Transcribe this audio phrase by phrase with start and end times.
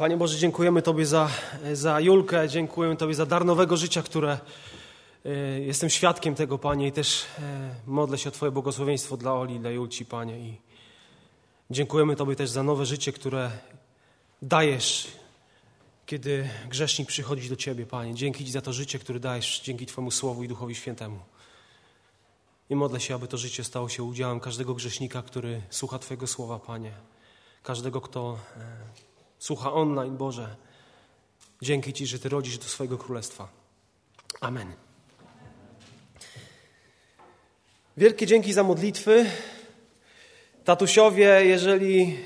[0.00, 1.30] Panie Boże, dziękujemy Tobie za,
[1.72, 4.38] za Julkę, dziękujemy Tobie za dar nowego życia, które
[5.24, 5.30] e,
[5.60, 9.70] jestem świadkiem tego, Panie, i też e, modlę się o Twoje błogosławieństwo dla Oli, dla
[9.70, 10.38] Julci, Panie.
[10.38, 10.60] I
[11.70, 13.50] dziękujemy Tobie też za nowe życie, które
[14.42, 15.08] dajesz,
[16.06, 18.14] kiedy grzesznik przychodzi do Ciebie, Panie.
[18.14, 21.18] Dzięki Ci za to życie, które dajesz dzięki Twojemu Słowu i Duchowi Świętemu.
[22.70, 26.58] I modlę się, aby to życie stało się udziałem każdego grzesznika, który słucha Twojego Słowa,
[26.58, 26.92] Panie.
[27.62, 29.09] Każdego, kto e,
[29.40, 30.56] słucha online, Boże.
[31.62, 33.48] Dzięki Ci, że Ty rodzisz do swojego królestwa.
[34.40, 34.72] Amen.
[37.96, 39.26] Wielkie dzięki za modlitwy.
[40.64, 42.18] Tatusiowie, jeżeli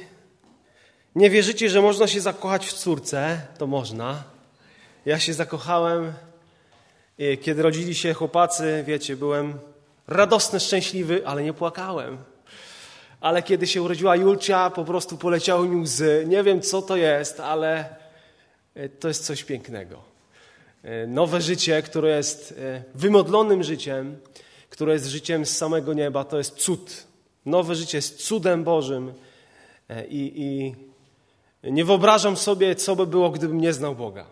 [1.14, 4.24] nie wierzycie, że można się zakochać w córce, to można.
[5.06, 6.12] Ja się zakochałem,
[7.42, 9.58] kiedy rodzili się chłopacy, wiecie, byłem
[10.06, 12.33] radosny, szczęśliwy, ale nie płakałem.
[13.24, 16.24] Ale kiedy się urodziła Julcia, po prostu poleciały mi łzy.
[16.28, 17.96] Nie wiem, co to jest, ale
[18.74, 20.02] e, to jest coś pięknego.
[20.82, 24.16] E, nowe życie, które jest e, wymodlonym życiem,
[24.70, 27.06] które jest życiem z samego nieba, to jest cud.
[27.46, 29.12] Nowe życie jest cudem Bożym
[30.08, 34.26] i, i nie wyobrażam sobie, co by było, gdybym nie znał Boga.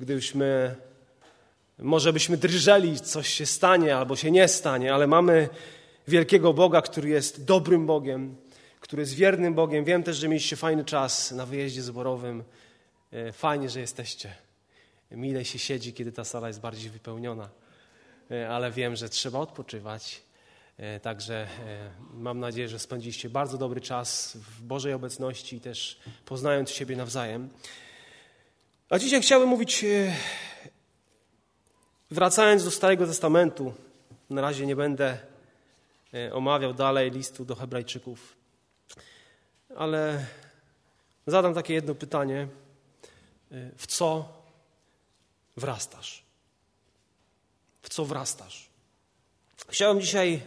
[0.00, 0.74] Gdybyśmy,
[1.78, 5.48] może byśmy drżeli, coś się stanie albo się nie stanie, ale mamy
[6.08, 8.36] wielkiego Boga, który jest dobrym Bogiem,
[8.80, 9.84] który jest wiernym Bogiem.
[9.84, 12.44] Wiem też, że mieliście fajny czas na wyjeździe zborowym.
[13.12, 14.34] E, fajnie, że jesteście.
[15.10, 17.48] Mile się siedzi, kiedy ta sala jest bardziej wypełniona,
[18.30, 20.22] e, ale wiem, że trzeba odpoczywać.
[20.78, 21.48] E, także
[22.14, 27.48] mam nadzieję, że spędziliście bardzo dobry czas w Bożej obecności i też poznając siebie nawzajem.
[28.90, 29.84] A dzisiaj chciałbym mówić,
[32.10, 33.74] wracając do Starego Testamentu.
[34.30, 35.18] Na razie nie będę
[36.32, 38.36] omawiał dalej listu do Hebrajczyków.
[39.76, 40.26] Ale
[41.26, 42.48] zadam takie jedno pytanie:
[43.52, 44.28] e, w co
[45.56, 46.22] wrastasz?
[47.82, 48.68] W co wrastasz?
[49.68, 50.42] Chciałem dzisiaj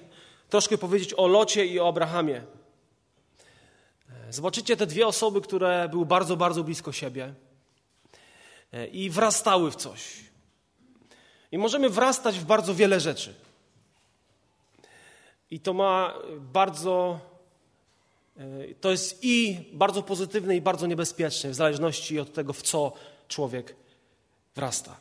[0.50, 2.44] troszkę powiedzieć o Locie i o Abrahamie.
[4.10, 7.34] E, zobaczycie te dwie osoby, które były bardzo, bardzo blisko siebie
[8.92, 10.30] i wrastały w coś.
[11.52, 13.34] I możemy wrastać w bardzo wiele rzeczy.
[15.52, 17.20] I to ma bardzo.
[18.38, 22.94] E, to jest i bardzo pozytywne, i bardzo niebezpieczne, w zależności od tego, w co
[23.28, 23.76] człowiek
[24.56, 24.96] wrasta.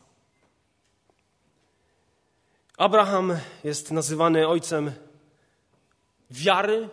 [2.77, 4.93] Abraham jest nazywany ojcem
[6.31, 6.89] wiary.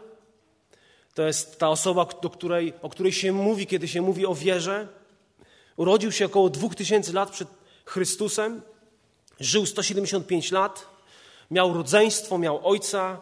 [1.13, 4.87] To jest ta osoba, do której, o której się mówi, kiedy się mówi o wierze.
[5.77, 7.47] Urodził się około 2000 lat przed
[7.85, 8.61] Chrystusem.
[9.39, 10.87] Żył 175 lat.
[11.51, 13.21] Miał rodzeństwo, miał ojca,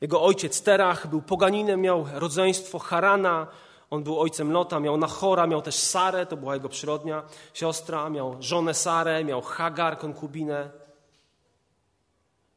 [0.00, 3.46] jego ojciec Terach był poganinem, miał rodzeństwo Harana,
[3.90, 7.22] on był ojcem Lota, miał Nachora, miał też Sarę, to była jego przyrodnia
[7.54, 10.70] siostra, miał żonę Sarę, miał Hagar, konkubinę.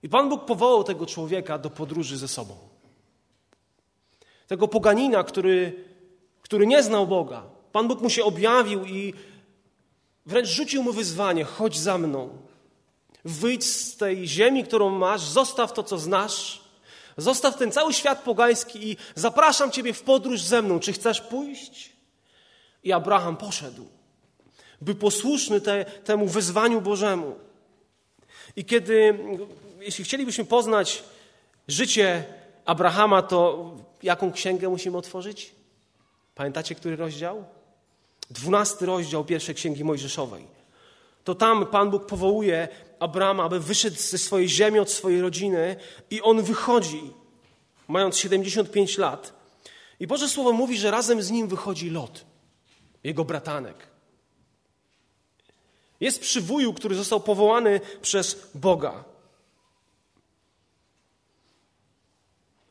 [0.03, 2.57] I Pan Bóg powołał tego człowieka do podróży ze sobą.
[4.47, 5.85] Tego poganina, który,
[6.41, 7.43] który nie znał Boga.
[7.71, 9.13] Pan Bóg mu się objawił i
[10.25, 12.29] wręcz rzucił mu wyzwanie: chodź za mną.
[13.25, 16.60] Wyjdź z tej ziemi, którą masz, zostaw to, co znasz
[17.21, 20.79] Zostaw ten cały świat pogański i zapraszam Ciebie w podróż ze mną.
[20.79, 21.91] Czy chcesz pójść?
[22.83, 23.87] I Abraham poszedł,
[24.81, 27.35] by posłuszny te, temu wyzwaniu Bożemu.
[28.55, 29.19] I kiedy,
[29.79, 31.03] jeśli chcielibyśmy poznać
[31.67, 32.23] życie
[32.65, 33.71] Abrahama, to
[34.03, 35.51] jaką księgę musimy otworzyć?
[36.35, 37.45] Pamiętacie, który rozdział?
[38.29, 40.45] Dwunasty rozdział pierwszej księgi Mojżeszowej.
[41.23, 42.67] To tam Pan Bóg powołuje
[43.01, 45.75] Abrama, aby wyszedł ze swojej ziemi, od swojej rodziny
[46.09, 47.13] i on wychodzi,
[47.87, 49.33] mając 75 lat.
[49.99, 52.25] I Boże Słowo mówi, że razem z nim wychodzi Lot,
[53.03, 53.87] jego bratanek.
[55.99, 59.03] Jest przywóju, który został powołany przez Boga.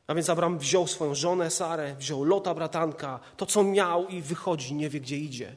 [0.06, 4.74] A więc Abraham wziął swoją żonę Sarę, wziął Lota bratanka, to co miał i wychodzi,
[4.74, 5.56] nie wie gdzie idzie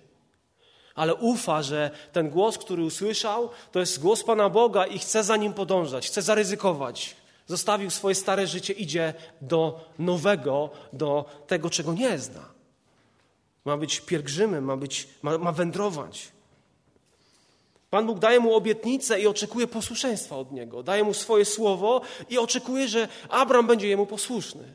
[0.96, 5.38] ale ufa, że ten głos, który usłyszał, to jest głos Pana Boga i chce za
[5.38, 7.16] nim podążać, chce zaryzykować.
[7.48, 12.54] Zostawił swoje stare życie, idzie do nowego, do tego, czego nie zna.
[13.66, 16.32] Ma być pielgrzymem, ma, być, ma, ma wędrować.
[17.90, 20.84] Pan Bóg daje mu obietnicę i oczekuje posłuszeństwa od niego.
[20.84, 24.74] Daje mu swoje słowo i oczekuje, że Abraham będzie jemu posłuszny.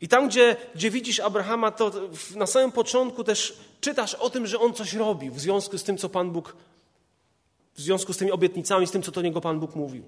[0.00, 1.90] I tam, gdzie, gdzie widzisz Abrahama, to
[2.36, 5.98] na samym początku też czytasz o tym, że on coś robił w związku z tym,
[5.98, 6.56] co Pan Bóg,
[7.74, 10.04] w związku z tymi obietnicami, z tym, co do niego Pan Bóg mówił.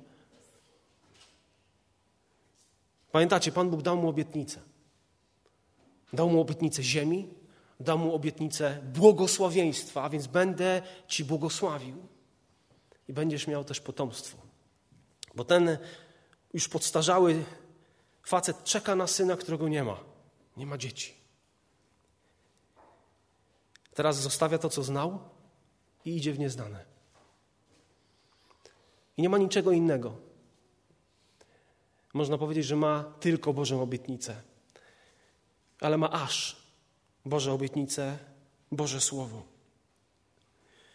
[3.13, 4.61] Pamiętacie, Pan Bóg dał mu obietnicę.
[6.13, 7.29] Dał mu obietnicę ziemi,
[7.81, 11.97] dał mu obietnicę błogosławieństwa, a więc będę ci błogosławił
[13.09, 14.39] i będziesz miał też potomstwo.
[15.35, 15.79] Bo ten
[16.55, 17.45] już podstarzały
[18.31, 19.97] facet czeka na syna, którego nie ma.
[20.57, 21.15] Nie ma dzieci.
[23.95, 25.19] Teraz zostawia to, co znał
[26.05, 26.85] i idzie w nieznane.
[29.17, 30.17] I nie ma niczego innego.
[32.15, 34.43] Można powiedzieć, że ma tylko Bożą obietnicę,
[35.81, 36.57] ale ma aż
[37.25, 38.19] Boże obietnice,
[38.73, 39.43] Boże Słowo.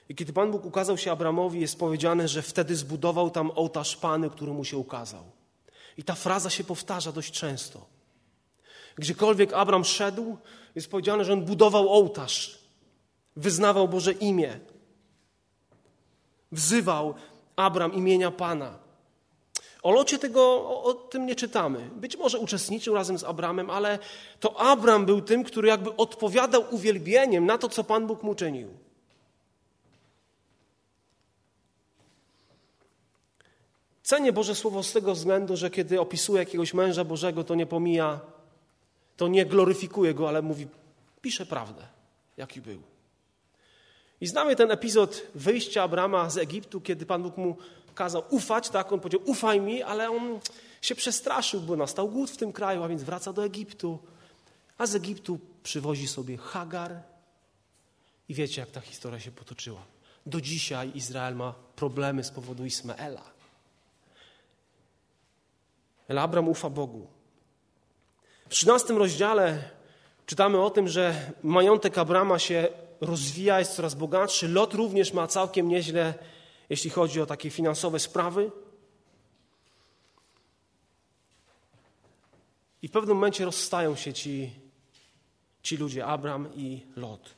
[0.10, 4.30] I kiedy Pan Bóg ukazał się Abramowi, jest powiedziane, że wtedy zbudował tam ołtarz Pany,
[4.30, 5.45] który mu się ukazał.
[5.98, 7.86] I ta fraza się powtarza dość często.
[8.96, 10.38] Gdziekolwiek Abram szedł,
[10.76, 12.60] jest powiedziane, że on budował ołtarz,
[13.36, 14.60] wyznawał Boże imię,
[16.52, 17.14] wzywał
[17.56, 18.86] Abram imienia Pana.
[19.84, 21.90] O locie tego, o, o, tym nie czytamy.
[21.96, 24.00] Być może uczestniczył razem z Abramem, ale
[24.40, 28.85] to Abram był tym, który jakby odpowiadał uwielbieniem na to, co Pan Bóg mu czynił.
[34.06, 38.20] Cenię Boże Słowo z tego względu, że kiedy opisuje jakiegoś męża Bożego, to nie pomija,
[39.18, 40.68] to nie gloryfikuje go, ale mówi,
[41.22, 41.88] pisze prawdę,
[42.38, 42.82] jaki był.
[44.22, 47.58] I znamy ten epizod wyjścia Abrama z Egiptu, kiedy Pan Bóg mu
[47.96, 48.92] kazał ufać, tak?
[48.92, 50.40] On powiedział, ufaj mi, ale on
[50.82, 54.00] się przestraszył, bo nastał głód w tym kraju, a więc wraca do Egiptu.
[54.78, 57.02] A z Egiptu przywozi sobie Hagar.
[58.30, 59.82] I wiecie, jak ta historia się potoczyła.
[60.26, 63.35] Do dzisiaj Izrael ma problemy z powodu Ismaela.
[66.10, 67.08] Ale Abram ufa Bogu.
[68.46, 69.70] W 13 rozdziale
[70.26, 72.68] czytamy o tym, że majątek Abrama się
[73.02, 74.48] rozwija, jest coraz bogatszy.
[74.48, 76.14] Lot również ma całkiem nieźle,
[76.70, 78.52] jeśli chodzi o takie finansowe sprawy.
[82.82, 84.52] I w pewnym momencie rozstają się ci,
[85.64, 87.30] ci ludzie, Abram i Lot.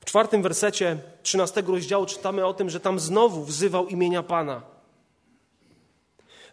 [0.00, 4.77] W czwartym wersecie 13 rozdziału czytamy o tym, że tam znowu wzywał imienia Pana.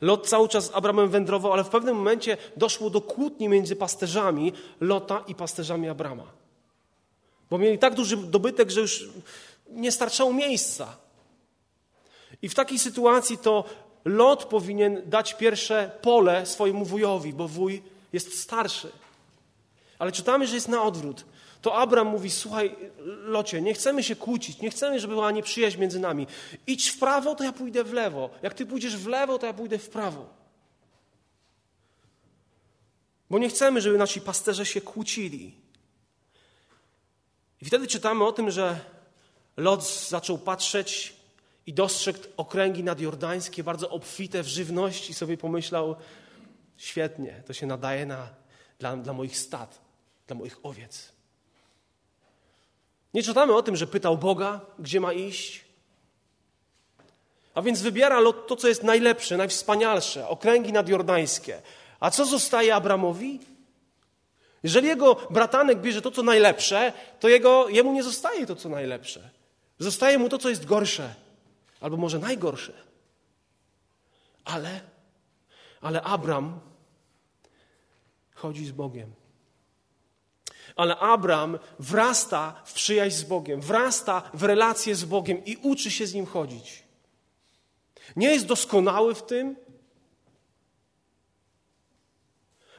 [0.06, 4.54] Lot cały czas z Abramem wędrował, ale w pewnym momencie doszło do kłótni między pasterzami
[4.82, 6.24] Lota i pasterzami Abrama.
[7.50, 9.10] Bo mieli tak duży dobytek, że już
[9.70, 10.98] nie starczało miejsca.
[12.42, 13.64] I w takiej sytuacji to
[14.06, 18.92] Lot powinien dać pierwsze pole swojemu wujowi, bo wuj jest starszy.
[20.00, 21.26] Ale czytamy, że jest na odwrót.
[21.66, 22.76] To Abram mówi: Słuchaj,
[23.06, 26.28] Locie, nie chcemy się kłócić, nie chcemy, żeby była nieprzyjaźń między nami.
[26.68, 28.30] Idź w prawo, to ja pójdę w lewo.
[28.42, 30.30] Jak ty pójdziesz w lewo, to ja pójdę w prawo.
[33.30, 35.56] Bo nie chcemy, żeby nasi pasterze się kłócili.
[37.62, 38.80] I wtedy czytamy o tym, że
[39.58, 41.16] Lot zaczął patrzeć
[41.68, 45.96] i dostrzegł okręgi nadjordańskie, bardzo obfite w żywność i sobie pomyślał,
[46.78, 48.30] świetnie, to się nadaje na,
[48.80, 49.82] dla, dla moich stad,
[50.28, 51.15] dla moich owiec.
[53.16, 55.66] Nie czytamy o tym, że pytał Boga, gdzie ma iść.
[57.54, 61.62] A więc wybiera Lot to, co jest najlepsze, najwspanialsze, okręgi nadjordańskie.
[62.00, 63.40] A co zostaje Abramowi?
[64.64, 69.30] Jeżeli jego bratanek bierze to, co najlepsze, to jego, jemu nie zostaje to, co najlepsze.
[69.80, 71.16] Zostaje mu to, co jest gorsze,
[71.82, 72.74] albo może najgorsze.
[74.46, 74.80] Ale,
[75.82, 76.60] ale Abram
[78.34, 79.25] chodzi z Bogiem.
[80.76, 86.08] Ale Abram wrasta w przyjaźń z Bogiem, wrasta w relację z Bogiem i uczy się
[86.08, 86.84] z nim chodzić.
[88.16, 89.56] Nie jest doskonały w tym,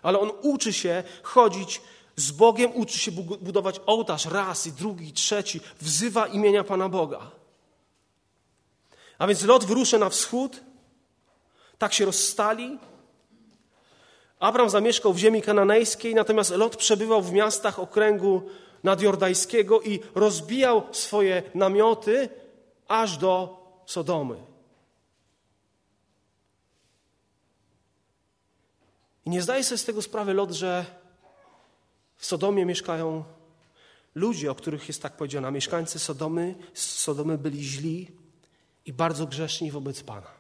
[0.03, 1.81] ale on uczy się chodzić
[2.17, 7.31] z Bogiem, uczy się budować ołtarz raz i drugi, i trzeci, wzywa imienia Pana Boga.
[9.19, 10.61] A więc Lot wyrusza na wschód,
[11.79, 12.79] tak się rozstali.
[14.47, 18.43] Abram zamieszkał w ziemi kananejskiej, natomiast Lot przebywał w miastach okręgu
[18.83, 22.29] nadjordajskiego i rozbijał swoje namioty
[22.89, 24.37] aż do Sodomy.
[29.25, 30.85] I nie zdaje sobie z tego sprawy Lot, że
[32.17, 33.25] w Sodomie mieszkają
[34.15, 35.53] ludzie, o których jest tak powiedziane.
[35.53, 38.11] Mieszkańcy Sodomy, Sodomy byli źli
[38.87, 40.36] i bardzo grzeszni wobec Pana.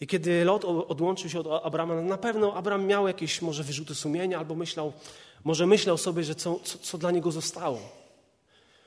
[0.00, 4.38] I kiedy Lot odłączył się od Abrama, na pewno Abram miał jakieś może wyrzuty sumienia,
[4.38, 4.92] albo myślał,
[5.44, 7.78] może myślał sobie, że co, co, co dla niego zostało.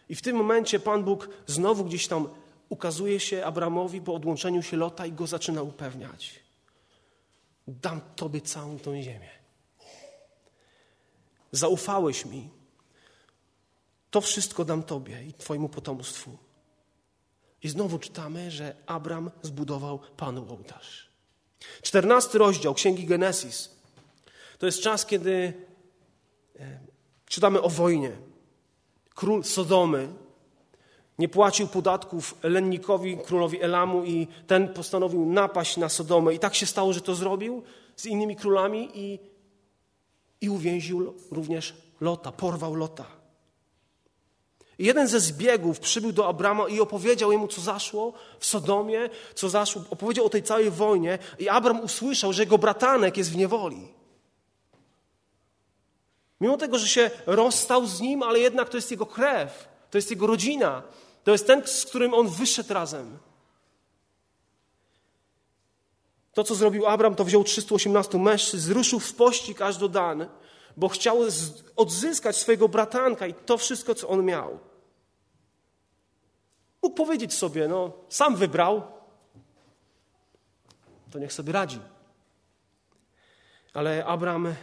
[0.09, 2.29] I w tym momencie Pan Bóg znowu gdzieś tam
[2.69, 6.39] ukazuje się Abramowi po odłączeniu się Lota i go zaczyna upewniać.
[7.67, 9.29] Dam Tobie całą tą ziemię.
[11.51, 12.49] Zaufałeś mi.
[14.11, 16.37] To wszystko dam Tobie i Twojemu potomstwu.
[17.63, 21.09] I znowu czytamy, że Abram zbudował Panu ołtarz.
[21.81, 23.69] Czternasty rozdział Księgi Genesis
[24.59, 25.53] To jest czas, kiedy
[26.59, 26.79] e,
[27.25, 28.11] czytamy o wojnie.
[29.15, 30.13] Król Sodomy
[31.19, 36.33] nie płacił podatków lennikowi, królowi Elamu i ten postanowił napaść na Sodomę.
[36.33, 37.63] I tak się stało, że to zrobił
[37.95, 39.19] z innymi królami i,
[40.41, 43.18] i uwięził również Lota, porwał Lota.
[44.79, 49.49] I jeden ze zbiegów przybył do Abrama i opowiedział jemu, co zaszło w Sodomie, co
[49.49, 53.87] zaszło, opowiedział o tej całej wojnie i Abram usłyszał, że jego bratanek jest w niewoli.
[56.41, 60.11] Mimo tego, że się rozstał z nim, ale jednak to jest jego krew, to jest
[60.11, 60.83] jego rodzina,
[61.23, 63.17] to jest ten, z którym on wyszedł razem.
[66.33, 70.27] To, co zrobił Abram, to wziął 318 mężczyzn, ruszył w pościg aż do Dan,
[70.77, 71.19] bo chciał
[71.75, 74.68] odzyskać swojego bratanka i to wszystko, co on miał.
[76.81, 78.81] Mógł powiedzieć sobie, no, sam wybrał,
[81.11, 81.79] to niech sobie radzi.
[83.73, 84.55] Ale Abram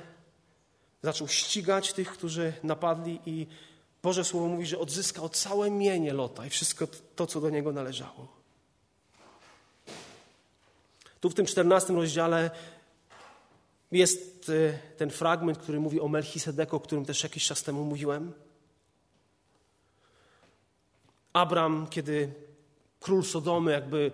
[1.03, 3.47] zaczął ścigać tych, którzy napadli i
[4.03, 8.29] Boże Słowo mówi, że odzyskał całe mienie Lota i wszystko to, co do niego należało.
[11.21, 12.51] Tu w tym czternastym rozdziale
[13.93, 18.33] jest e, ten fragment, który mówi o Melchisedeku, o którym też jakiś czas temu mówiłem.
[21.37, 22.33] Abram, kiedy
[23.01, 24.13] król Sodomy jakby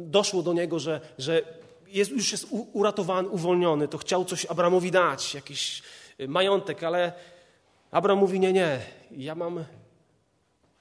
[0.00, 1.42] doszło do niego, że, że
[1.86, 5.82] jest, już jest uratowany, uwolniony, to chciał coś Abramowi dać, jakiś
[6.18, 7.12] e, majątek, ale
[7.90, 9.64] Abram mówi, nie, nie, ja mam,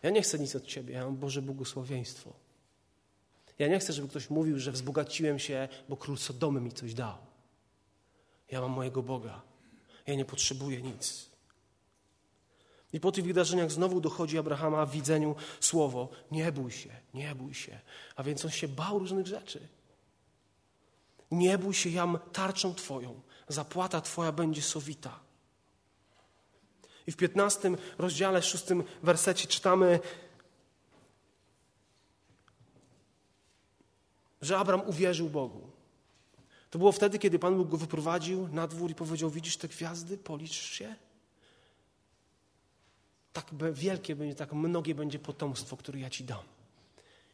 [0.04, 2.34] ja nie chcę nic od Ciebie, ja mam Boże błogosławieństwo.
[3.60, 7.18] Ja nie chcę, żeby ktoś mówił, że wzbogaciłem się, bo król Sodomy mi coś dał.
[8.52, 9.42] Ja mam mojego Boga.
[10.08, 11.29] Ja nie potrzebuję nic.
[12.94, 17.54] I po tych wydarzeniach znowu dochodzi Abrahama w widzeniu słowo: Nie bój się, nie bój
[17.54, 17.80] się.
[18.16, 19.68] A więc on się bał różnych rzeczy.
[21.32, 23.22] Nie bój się, jam tarczą Twoją.
[23.48, 25.20] Zapłata Twoja będzie sowita.
[27.08, 28.66] I w 15 rozdziale, 6
[29.04, 30.00] wersecie czytamy,
[34.42, 35.70] że Abraham uwierzył Bogu.
[36.70, 40.18] To było wtedy, kiedy Pan Bóg go wyprowadził na dwór i powiedział: Widzisz te gwiazdy,
[40.18, 40.96] policz się.
[43.34, 46.44] Tak wielkie będzie, tak mnogie będzie potomstwo, które ja ci dam.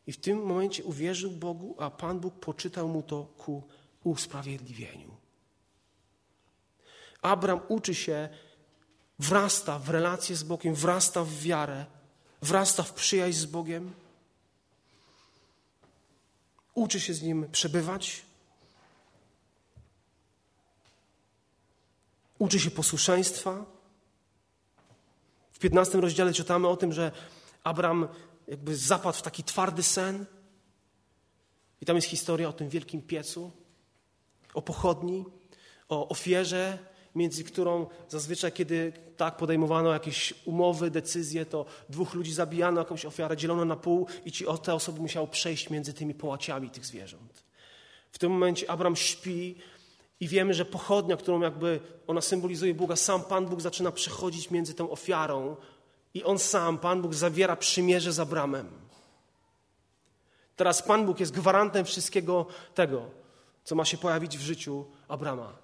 [0.08, 3.64] I w tym momencie uwierzył Bogu, a Pan Bóg poczytał mu to ku
[4.04, 5.16] usprawiedliwieniu.
[7.22, 8.30] Abraham uczy się
[9.20, 11.86] wrasta w relację z Bogiem, wrasta w wiarę,
[12.42, 13.94] wrasta w przyjaźń z Bogiem,
[16.74, 18.22] uczy się z Nim przebywać,
[22.40, 23.75] uczy się posłuszeństwa.
[25.56, 27.12] W 15 rozdziale czytamy o tym, że
[27.64, 28.08] Abraham
[28.48, 30.26] jakby zapadł w taki twardy sen.
[31.82, 33.52] I tam jest historia o tym wielkim piecu,
[34.54, 35.26] o pochodni,
[35.90, 36.78] o ofierze,
[37.16, 43.38] między którą zazwyczaj, kiedy tak podejmowano jakieś umowy, decyzje, to dwóch ludzi zabijano, jakąś ofiarę
[43.38, 47.44] dzielono na pół i ci, te osoby musiały przejść między tymi połaciami tych zwierząt.
[48.12, 49.56] W tym momencie Abraham śpi
[50.20, 54.74] i wiemy, że pochodnia, którą jakby ona symbolizuje Boga, sam Pan Bóg zaczyna przechodzić między
[54.74, 55.56] tą ofiarą
[56.14, 58.72] i on sam, Pan Bóg, zawiera przymierze z Abramem.
[60.56, 63.10] Teraz Pan Bóg jest gwarantem wszystkiego tego,
[63.64, 65.58] co ma się pojawić w życiu Abrama.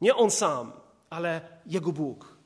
[0.00, 0.72] Nie on sam,
[1.10, 2.36] ale jego Bóg.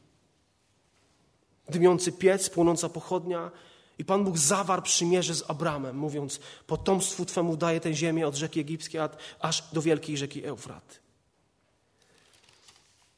[1.69, 3.51] Dymiący piec, płonąca pochodnia.
[3.99, 8.61] I Pan Bóg zawarł przymierze z Abramem, mówiąc: Potomstwu Twemu daję tę ziemię od rzeki
[8.61, 9.01] egipskiej
[9.41, 11.01] aż do wielkiej rzeki Eufrat.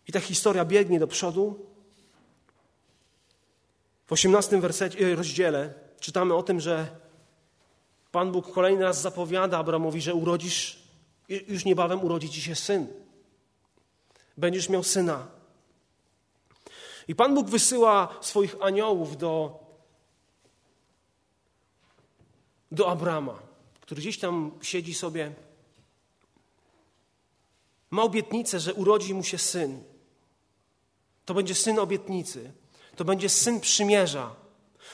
[0.09, 1.67] I ta historia biegnie do przodu.
[4.07, 6.89] W 18 wersecie, rozdziale czytamy o tym, że
[8.13, 10.83] Pan Bóg kolejny raz zapowiada Abramowi, że urodzisz,
[11.29, 12.87] już niebawem urodzi ci się syn
[14.41, 15.27] będziesz miał syna.
[17.09, 19.60] I Pan Bóg wysyła swoich aniołów do,
[22.71, 23.39] do Abrama,
[23.81, 25.33] który gdzieś tam siedzi sobie.
[27.91, 29.83] Ma obietnicę, że urodzi mu się syn.
[31.25, 32.53] To będzie syn obietnicy.
[32.97, 34.35] To będzie syn przymierza.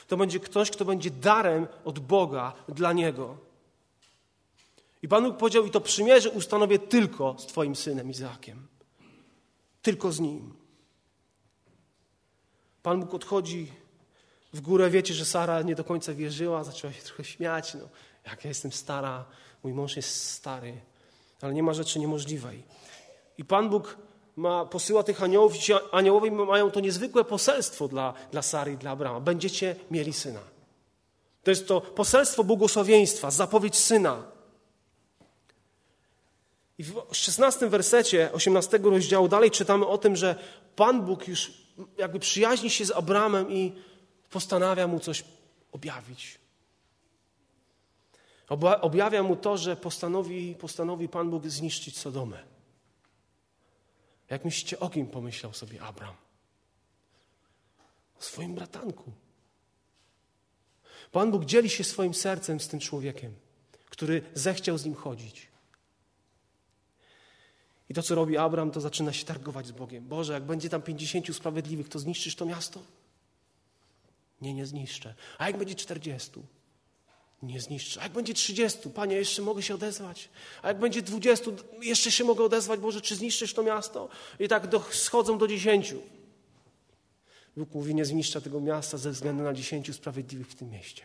[0.08, 3.36] To będzie ktoś, kto będzie darem od Boga dla niego.
[5.02, 8.66] I Pan Bóg powiedział: I to przymierze ustanowię tylko z Twoim synem Izaakiem.
[9.82, 10.54] Tylko z Nim.
[12.82, 13.72] Pan Bóg odchodzi
[14.56, 14.90] w górę.
[14.90, 17.74] Wiecie, że Sara nie do końca wierzyła, zaczęła się trochę śmiać.
[17.74, 17.88] No,
[18.24, 19.24] jak ja jestem stara,
[19.62, 20.80] mój mąż jest stary,
[21.40, 22.62] ale nie ma rzeczy niemożliwej.
[23.38, 23.96] I Pan Bóg
[24.36, 28.90] ma, posyła tych aniołów ci aniołowie mają to niezwykłe poselstwo dla, dla Sary i dla
[28.90, 29.20] Abrama.
[29.20, 30.40] Będziecie mieli syna.
[31.44, 34.22] To jest to poselstwo błogosławieństwa, zapowiedź syna.
[36.78, 40.36] I w 16 wersecie 18 rozdziału dalej czytamy o tym, że
[40.76, 41.52] Pan Bóg już
[41.98, 43.72] jakby przyjaźni się z Abramem i
[44.30, 45.24] postanawia mu coś
[45.72, 46.38] objawić.
[48.80, 52.44] Objawia mu to, że postanowi, postanowi Pan Bóg zniszczyć Sodomę.
[54.30, 56.14] Jak myślicie, o kim pomyślał sobie Abram?
[58.20, 59.12] O swoim bratanku.
[61.12, 63.34] Pan Bóg dzieli się swoim sercem z tym człowiekiem,
[63.90, 65.48] który zechciał z nim chodzić.
[67.88, 70.08] I to, co robi Abram, to zaczyna się targować z Bogiem.
[70.08, 72.82] Boże, jak będzie tam pięćdziesięciu sprawiedliwych, to zniszczysz to miasto?
[74.40, 75.14] Nie, nie zniszczę.
[75.38, 76.42] A jak będzie czterdziestu?
[77.42, 78.00] Nie zniszczę.
[78.00, 78.90] A jak będzie trzydziestu?
[78.90, 80.28] Panie, jeszcze mogę się odezwać.
[80.62, 81.56] A jak będzie dwudziestu?
[81.80, 82.80] Jeszcze się mogę odezwać.
[82.80, 84.08] Boże, czy zniszczysz to miasto?
[84.40, 86.02] I tak do, schodzą do dziesięciu.
[87.56, 91.02] Bóg mówi, nie zniszcza tego miasta ze względu na dziesięciu sprawiedliwych w tym mieście.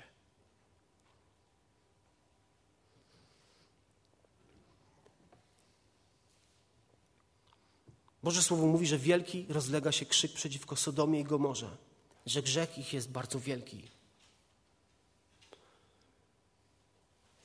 [8.24, 11.78] Boże Słowo mówi, że wielki rozlega się krzyk przeciwko Sodomie i Gomorze,
[12.26, 13.88] że grzech ich jest bardzo wielki.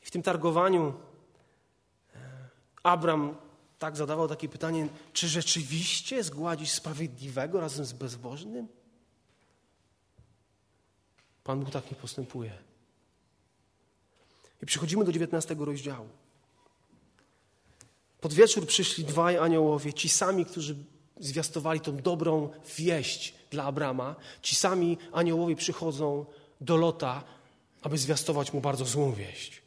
[0.00, 0.94] W tym targowaniu
[2.14, 2.48] e,
[2.82, 3.36] Abram
[3.78, 8.68] tak zadawał takie pytanie, czy rzeczywiście zgładzić sprawiedliwego razem z bezbożnym?
[11.44, 12.58] Pan Bóg tak nie postępuje.
[14.62, 16.08] I przechodzimy do 19 rozdziału.
[18.20, 20.76] Pod wieczór przyszli dwaj aniołowie, ci sami, którzy
[21.20, 24.16] zwiastowali tą dobrą wieść dla Abrama.
[24.42, 26.26] Ci sami aniołowie przychodzą
[26.60, 27.24] do Lota,
[27.82, 29.62] aby zwiastować mu bardzo złą wieść.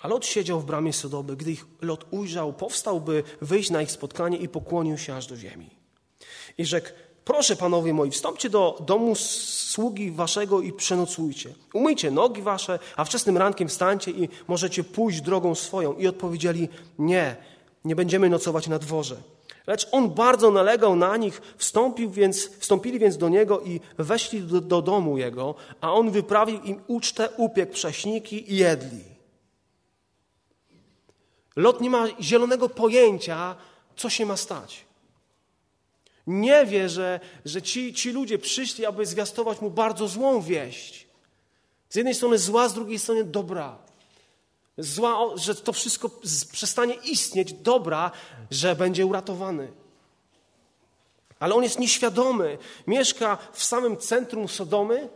[0.00, 1.36] A Lot siedział w bramie Sodoby.
[1.36, 5.36] Gdy ich Lot ujrzał, powstał, by wyjść na ich spotkanie i pokłonił się aż do
[5.36, 5.70] ziemi.
[6.58, 6.88] I rzekł,
[7.24, 11.54] Proszę, panowie moi, wstąpcie do domu sługi waszego i przenocujcie.
[11.74, 15.94] Umyjcie nogi wasze, a wczesnym rankiem wstańcie i możecie pójść drogą swoją.
[15.94, 16.68] I odpowiedzieli,
[16.98, 17.36] nie,
[17.84, 19.16] nie będziemy nocować na dworze.
[19.66, 24.60] Lecz on bardzo nalegał na nich, wstąpił więc, wstąpili więc do niego i weszli do,
[24.60, 29.04] do domu jego, a on wyprawił im ucztę, upiekł prześniki i jedli.
[31.56, 33.56] Lot nie ma zielonego pojęcia,
[33.96, 34.84] co się ma stać.
[36.26, 41.06] Nie wie, że, że ci, ci ludzie przyszli, aby zwiastować mu bardzo złą wieść.
[41.88, 43.78] Z jednej strony zła, z drugiej strony dobra.
[44.78, 46.10] Zła, że to wszystko
[46.52, 48.10] przestanie istnieć, dobra,
[48.50, 49.72] że będzie uratowany.
[51.40, 52.58] Ale on jest nieświadomy.
[52.86, 55.08] Mieszka w samym centrum Sodomy.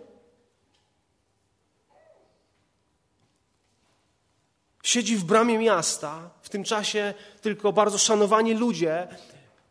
[4.83, 6.31] Siedzi w bramie miasta.
[6.42, 9.09] W tym czasie tylko bardzo szanowani ludzie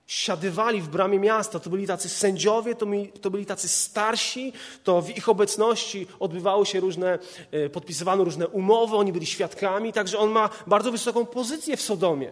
[0.08, 1.60] siadywali w bramie miasta.
[1.60, 6.66] To byli tacy sędziowie, to, mi, to byli tacy starsi, to w ich obecności odbywały
[6.66, 7.20] się różne,
[7.52, 12.32] e, podpisywano różne umowy, oni byli świadkami, także on ma bardzo wysoką pozycję w Sodomie.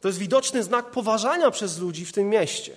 [0.00, 2.76] To jest widoczny znak poważania przez ludzi w tym mieście.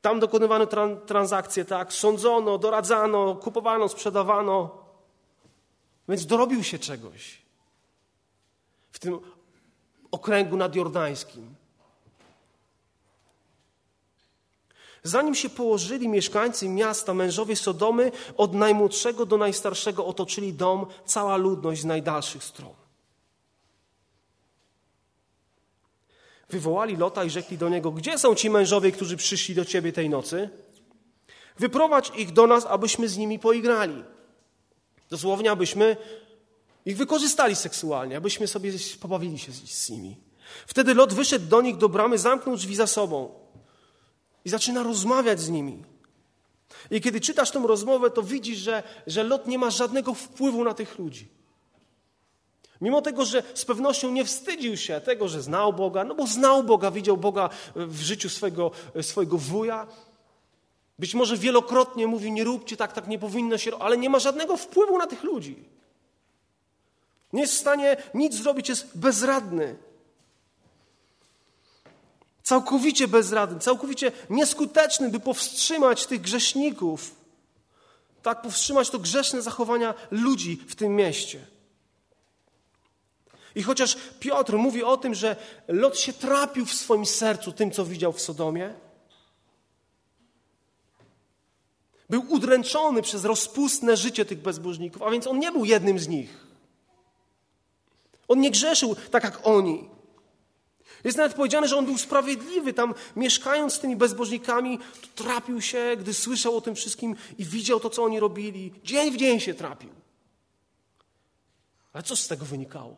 [0.00, 4.84] Tam dokonywano tran transakcje, tak, sądzono, doradzano, kupowano, sprzedawano.
[6.08, 7.42] Więc dorobił się czegoś.
[8.92, 9.20] W tym
[10.10, 11.54] okręgu nadjordańskim.
[15.02, 21.80] Zanim się położyli mieszkańcy miasta, mężowie Sodomy, od najmłodszego do najstarszego otoczyli dom, cała ludność
[21.80, 22.74] z najdalszych stron.
[26.50, 30.10] Wywołali Lota i rzekli do niego: Gdzie są ci mężowie, którzy przyszli do ciebie tej
[30.10, 30.50] nocy?
[31.58, 34.04] Wyprowadź ich do nas, abyśmy z nimi poigrali.
[35.10, 35.96] Dosłownie, abyśmy
[36.86, 40.16] ich wykorzystali seksualnie, abyśmy sobie pobawili się z, nimi.
[40.66, 43.34] Wtedy Lot wyszedł do nich do bramy, zamknął drzwi za sobą
[44.44, 45.84] i zaczyna rozmawiać z nimi.
[46.90, 50.74] I kiedy czytasz tą rozmowę, to widzisz, że, że Lot nie ma żadnego wpływu na
[50.74, 51.28] tych ludzi.
[52.80, 56.64] Mimo tego, że z pewnością nie wstydził się tego, że znał Boga, no bo znał
[56.64, 58.70] Boga, widział Boga w życiu swojego,
[59.02, 59.86] swojego wuja.
[60.98, 64.56] Być może wielokrotnie mówił, nie róbcie tak, tak nie powinno się, ale nie ma żadnego
[64.56, 65.64] wpływu na tych ludzi.
[67.32, 69.76] Nie jest w stanie nic zrobić, jest bezradny.
[72.42, 77.14] Całkowicie bezradny, całkowicie nieskuteczny, by powstrzymać tych grzeszników.
[78.22, 81.46] Tak, powstrzymać to grzeszne zachowania ludzi w tym mieście.
[83.54, 85.36] I chociaż Piotr mówi o tym, że
[85.68, 88.74] Lot się trapił w swoim sercu tym, co widział w Sodomie,
[92.10, 96.47] był udręczony przez rozpustne życie tych bezbożników, a więc on nie był jednym z nich.
[98.28, 99.88] On nie grzeszył tak jak oni.
[101.04, 102.72] Jest nawet powiedziane, że on był sprawiedliwy.
[102.72, 104.78] Tam mieszkając z tymi bezbożnikami,
[105.14, 108.72] trapił się, gdy słyszał o tym wszystkim i widział to, co oni robili.
[108.84, 109.90] Dzień w dzień się trapił.
[111.92, 112.96] Ale co z tego wynikało?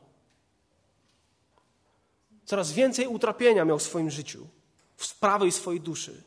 [2.44, 4.46] Coraz więcej utrapienia miał w swoim życiu,
[4.96, 6.22] w sprawie swojej duszy.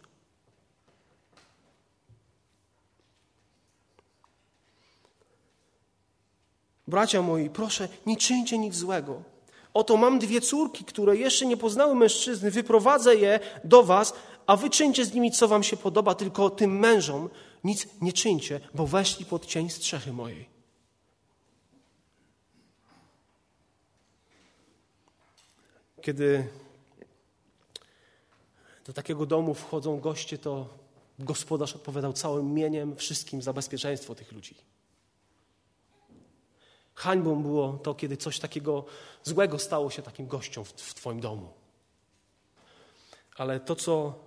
[6.94, 9.24] Bracia moi, proszę, nie czyńcie nic złego.
[9.74, 14.14] Oto mam dwie córki, które jeszcze nie poznały mężczyzny, wyprowadzę je do was,
[14.48, 17.30] a wy czyńcie z nimi, co wam się podoba, tylko tym mężom
[17.64, 20.50] nic nie czyńcie, bo weszli pod cień strzechy mojej.
[26.02, 26.48] Kiedy
[28.86, 30.70] do takiego domu wchodzą goście, to
[31.20, 34.73] gospodarz odpowiadał całym mieniem, wszystkim za bezpieczeństwo tych ludzi.
[36.96, 38.86] Hańbą było to, kiedy coś takiego
[39.24, 41.54] złego stało się takim gościom w, w Twoim domu.
[43.38, 44.20] Ale to, co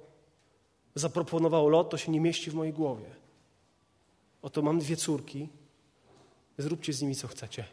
[0.95, 3.11] zaproponował Lot, to się nie mieści w mojej głowie.
[4.43, 5.49] Oto mam dwie córki,
[6.59, 7.65] zróbcie z nimi co chcecie.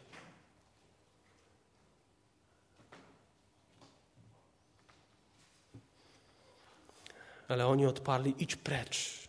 [7.48, 9.23] Ale oni odparli: idź precz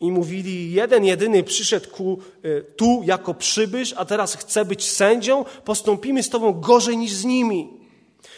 [0.00, 5.44] i mówili, jeden jedyny przyszedł ku, e, tu jako przybysz, a teraz chce być sędzią,
[5.64, 7.80] postąpimy z tobą gorzej niż z nimi.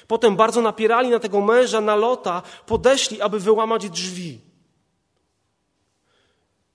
[0.06, 4.40] Potem bardzo napierali na tego męża, na lota, podeszli, aby wyłamać drzwi.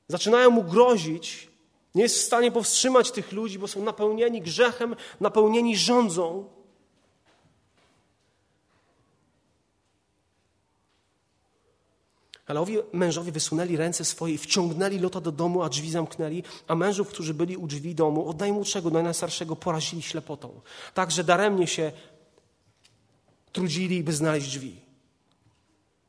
[0.08, 1.47] Zaczynają mu grozić,
[1.95, 6.57] nie jest w stanie powstrzymać tych ludzi, bo są napełnieni grzechem, napełnieni rządzą.
[12.47, 16.75] Ale owi mężowie wysunęli ręce swoje i wciągnęli Lota do domu, a drzwi zamknęli, a
[16.75, 20.62] mężów, którzy byli u drzwi domu, od najmłodszego do najstarszego porazili ślepotą.
[20.93, 21.91] Tak, że daremnie się
[23.51, 24.75] trudzili, by znaleźć drzwi.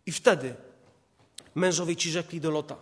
[0.07, 0.55] I wtedy
[1.55, 2.77] mężowie ci rzekli do Lota,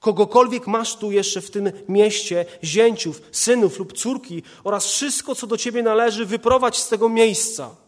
[0.00, 5.56] kogokolwiek masz tu jeszcze w tym mieście, zięciów, synów lub córki oraz wszystko, co do
[5.56, 7.70] ciebie należy, wyprowadź z tego miejsca–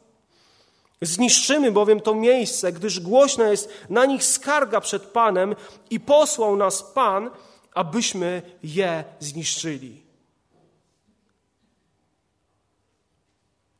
[1.02, 5.54] Zniszczymy bowiem to miejsce, gdyż głośna jest na nich skarga przed Panem
[5.90, 7.30] i posłał nas Pan,
[7.74, 10.02] abyśmy je zniszczyli.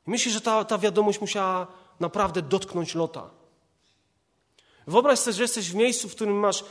[0.06, 1.66] Myślę, że ta, ta wiadomość musiała
[2.00, 3.30] naprawdę dotknąć Lota.
[4.86, 6.64] Wyobraź sobie, że jesteś w miejscu, w którym masz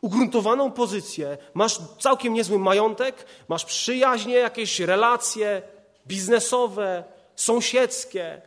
[0.00, 5.62] ugruntowaną pozycję, masz całkiem niezły majątek, masz przyjaźnie, jakieś relacje
[6.06, 7.04] biznesowe,
[7.36, 8.42] sąsiedzkie,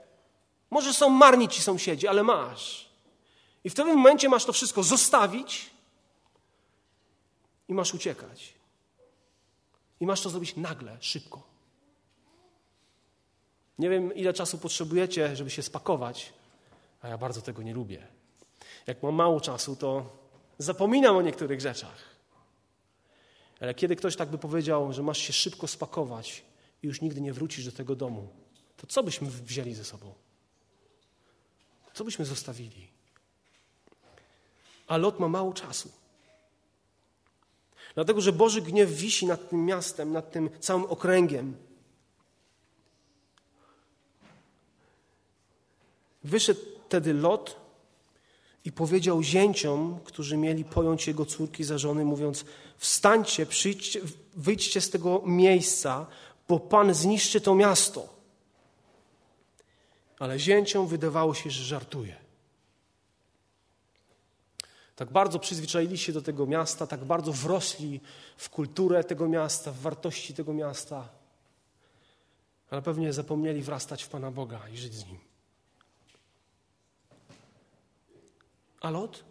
[0.72, 2.90] może są marni ci sąsiedzi, ale masz.
[3.64, 5.70] I w tym momencie masz to wszystko zostawić
[7.68, 8.54] i masz uciekać.
[10.00, 11.44] I masz to zrobić nagle, szybko.
[13.80, 16.34] Nie wiem, ile czasu potrzebujecie, żeby się spakować,
[17.02, 18.08] a ja bardzo tego nie lubię.
[18.88, 20.06] Jak mam mało czasu, to
[20.58, 22.16] zapominam o niektórych rzeczach.
[23.60, 26.44] Ale kiedy ktoś tak by powiedział, że masz się szybko spakować
[26.84, 28.28] i już nigdy nie wrócisz do tego domu,
[28.78, 30.14] to co byśmy wzięli ze sobą?
[31.96, 32.88] Co byśmy zostawili?
[34.88, 35.92] A Lot ma mało czasu.
[37.96, 41.58] Dlatego, że Boży gniew wisi nad tym miastem, nad tym całym okręgiem.
[46.24, 47.56] Wyszedł wtedy Lot
[48.66, 52.46] i powiedział zięciom, którzy mieli pojąć jego córki za żony, mówiąc:
[52.78, 54.02] Wstańcie, przyjdźcie,
[54.36, 56.06] wyjdźcie z tego miejsca,
[56.48, 58.15] bo Pan zniszczy to miasto
[60.20, 62.16] ale zięciom wydawało się, że żartuje.
[64.96, 68.02] Tak bardzo przyzwyczaili się do tego miasta, tak bardzo wrośli
[68.38, 71.10] w kulturę tego miasta, w wartości tego miasta,
[72.70, 75.20] ale pewnie zapomnieli wrastać w Pana Boga i żyć z Nim.
[78.82, 79.24] A Lot?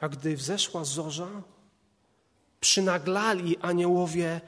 [0.00, 1.28] A gdy wzeszła zorza,
[2.60, 4.40] przynaglali aniołowie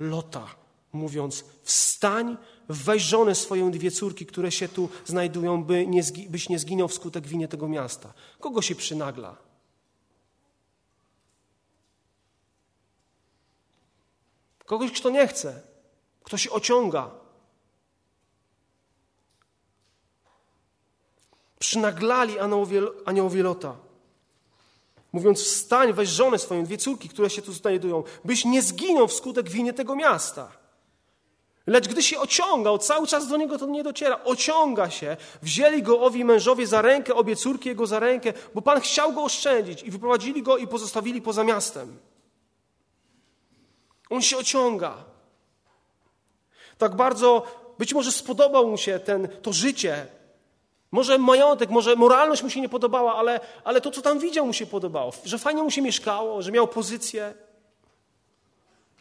[0.00, 0.63] Lota,
[0.94, 2.36] mówiąc: Wstań,
[2.68, 7.26] weź żonę swoją dwie córki, które się tu znajdują, by nie, byś nie zginął wskutek
[7.26, 8.12] winie tego miasta.
[8.40, 9.36] Kogo się przynagla?
[14.64, 15.62] Kogoś, kto nie chce,
[16.22, 17.10] kto się ociąga.
[21.58, 23.76] Przynaglali aniołowie, aniołowie Lota,
[25.12, 29.50] mówiąc: Wstań, weź żonę swoją, dwie córki, które się tu znajdują, byś nie zginął wskutek
[29.50, 30.63] winie tego miasta.
[31.66, 36.00] Lecz gdy się ociągał, cały czas do niego to nie dociera, ociąga się, wzięli go
[36.00, 39.90] owi mężowie za rękę, obie córki jego za rękę, bo Pan chciał go oszczędzić i
[39.90, 41.98] wyprowadzili go i pozostawili poza miastem.
[44.10, 44.94] On się ociąga.
[46.78, 47.46] Tak bardzo,
[47.78, 50.06] być może spodobał mu się ten, to życie.
[50.90, 54.52] Może majątek, może moralność mu się nie podobała, ale, ale to, co tam widział, mu
[54.52, 55.12] się podobało.
[55.24, 57.34] Że fajnie mu się mieszkało, że miał pozycję.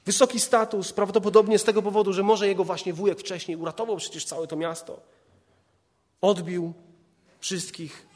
[0.06, 4.48] Wysoki status, prawdopodobnie z tego powodu, że może jego właśnie wujek wcześniej uratował przecież całe
[4.48, 5.02] to miasto.
[6.22, 6.74] Odbił
[7.40, 8.08] wszystkich.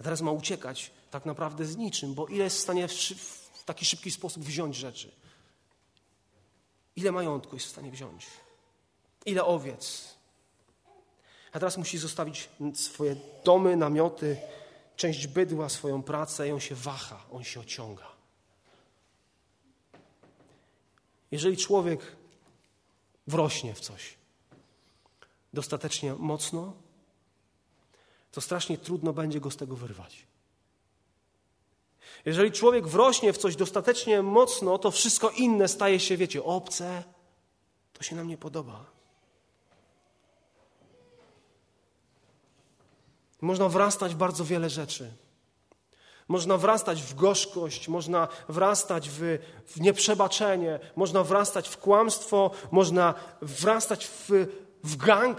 [0.00, 3.84] A teraz ma uciekać tak naprawdę z niczym, bo ile jest w stanie w taki
[3.84, 5.10] szybki sposób wziąć rzeczy?
[6.96, 8.26] Ile majątku jest w stanie wziąć?
[9.26, 10.14] Ile owiec?
[11.52, 14.36] A teraz musi zostawić swoje domy, namioty,
[14.96, 18.11] część bydła, swoją pracę i on się waha, on się ociąga.
[21.32, 22.16] Jeżeli człowiek
[23.26, 24.14] wrośnie w coś
[25.52, 26.72] dostatecznie mocno,
[28.32, 30.26] to strasznie trudno będzie go z tego wyrwać.
[32.24, 37.04] Jeżeli człowiek wrośnie w coś dostatecznie mocno, to wszystko inne staje się, wiecie, obce.
[37.92, 38.84] To się nam nie podoba.
[43.40, 45.12] Można wrastać bardzo wiele rzeczy.
[46.28, 54.06] Można wrastać w gorzkość, można wrastać w, w nieprzebaczenie, można wrastać w kłamstwo, można wrastać
[54.06, 54.28] w,
[54.84, 55.38] w gang,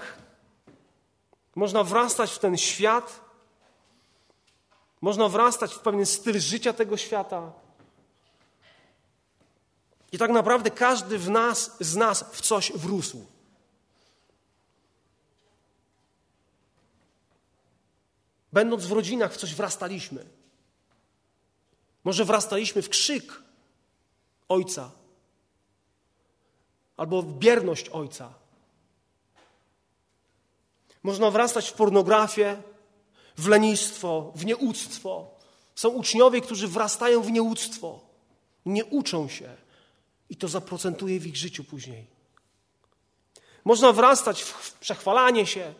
[1.55, 3.21] można wrastać w ten świat,
[5.01, 7.51] można wrastać w pewien styl życia tego świata.
[10.11, 13.25] I tak naprawdę każdy w nas, z nas w coś wrósł.
[18.53, 20.25] Będąc w rodzinach, w coś wrastaliśmy.
[22.03, 23.41] Może wrastaliśmy w krzyk
[24.49, 24.91] ojca,
[26.97, 28.33] albo w bierność ojca.
[31.03, 32.61] Można wrastać w pornografię,
[33.37, 35.31] w lenistwo, w nieuctwo.
[35.75, 37.99] Są uczniowie, którzy wrastają w nieuctwo,
[38.65, 39.55] nie uczą się
[40.29, 42.07] i to zaprocentuje w ich życiu później.
[43.65, 45.73] Można wrastać w przechwalanie się,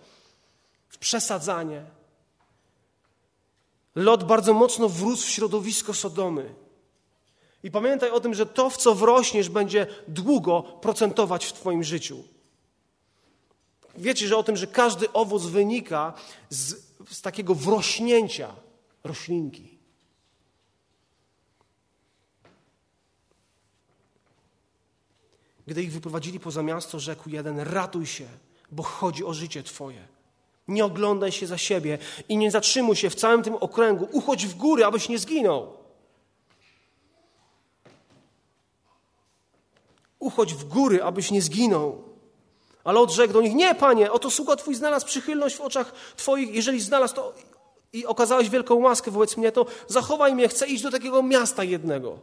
[0.90, 1.86] w przesadzanie.
[3.96, 6.56] Lot bardzo mocno wrósł w środowisko Sodomy.
[7.64, 12.24] I pamiętaj o tym, że to, w co wrośniesz, będzie długo procentować w Twoim życiu.
[13.98, 16.14] Wiecie, że o tym, że każdy owoc wynika
[16.50, 16.76] z,
[17.12, 18.56] z takiego wrośnięcia
[19.04, 19.78] roślinki.
[25.68, 28.28] Gdy ich wyprowadzili poza miasto, rzekł jeden: Ratuj się,
[28.72, 30.08] bo chodzi o życie Twoje.
[30.68, 31.98] Nie oglądaj się za siebie
[32.30, 34.08] i nie zatrzymuj się w całym tym okręgu.
[34.12, 35.74] Uchodź w góry, abyś nie zginął.
[40.20, 42.04] Uchodź w góry, abyś nie zginął.
[42.84, 46.56] Ale odrzekł do nich: Nie, panie, oto sługa twój znalazł przychylność w oczach twoich.
[46.56, 47.34] Jeżeli znalazł to
[47.94, 52.20] i okazałeś wielką łaskę wobec mnie, to zachowaj mnie, chcę iść do takiego miasta jednego.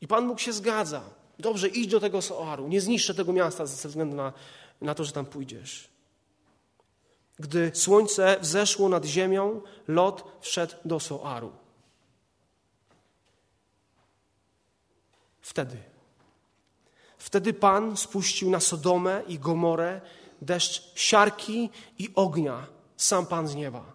[0.00, 1.02] I pan Bóg się zgadza.
[1.38, 2.68] Dobrze, idź do tego Soaru.
[2.68, 4.32] Nie zniszczę tego miasta ze względu na,
[4.80, 5.93] na to, że tam pójdziesz.
[7.38, 11.52] Gdy słońce wzeszło nad ziemią, Lot wszedł do Soaru.
[15.40, 15.76] Wtedy.
[17.18, 20.00] Wtedy Pan spuścił na Sodomę i Gomorę
[20.42, 22.66] deszcz siarki i ognia,
[22.96, 23.92] sam Pan z nieba.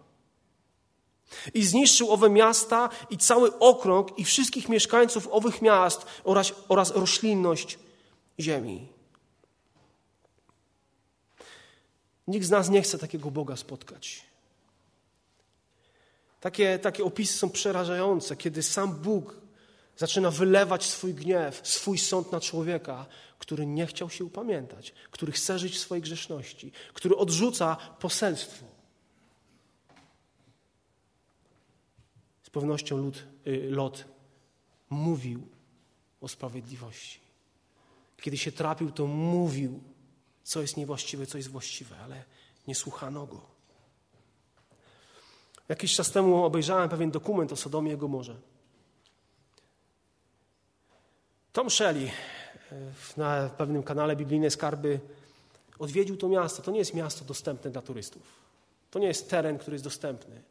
[1.54, 7.78] I zniszczył owe miasta i cały okrąg i wszystkich mieszkańców owych miast oraz, oraz roślinność
[8.40, 8.88] ziemi.
[12.30, 14.22] Nikt z nas nie chce takiego Boga spotkać.
[16.40, 19.40] Takie, takie opisy są przerażające, kiedy sam Bóg
[19.96, 23.06] zaczyna wylewać swój gniew, swój sąd na człowieka,
[23.38, 28.66] który nie chciał się upamiętać, który chce żyć w swojej grzeszności, który odrzuca poselstwo.
[32.42, 34.04] Z pewnością lud, y, Lot
[34.90, 35.48] mówił
[36.20, 37.20] o sprawiedliwości.
[38.20, 39.80] Kiedy się trapił, to mówił
[40.50, 42.24] co jest niewłaściwe, co jest właściwe, ale
[42.66, 43.40] nie słuchano go.
[45.68, 48.36] Jakiś czas temu obejrzałem pewien dokument o Sodomie i Gomorze.
[51.52, 52.12] Tom Shelley e,
[53.16, 55.00] na pewnym kanale Biblijne Skarby
[55.78, 56.62] odwiedził to miasto.
[56.62, 58.22] To nie jest miasto dostępne dla turystów.
[58.90, 60.42] To nie jest teren, który jest dostępny.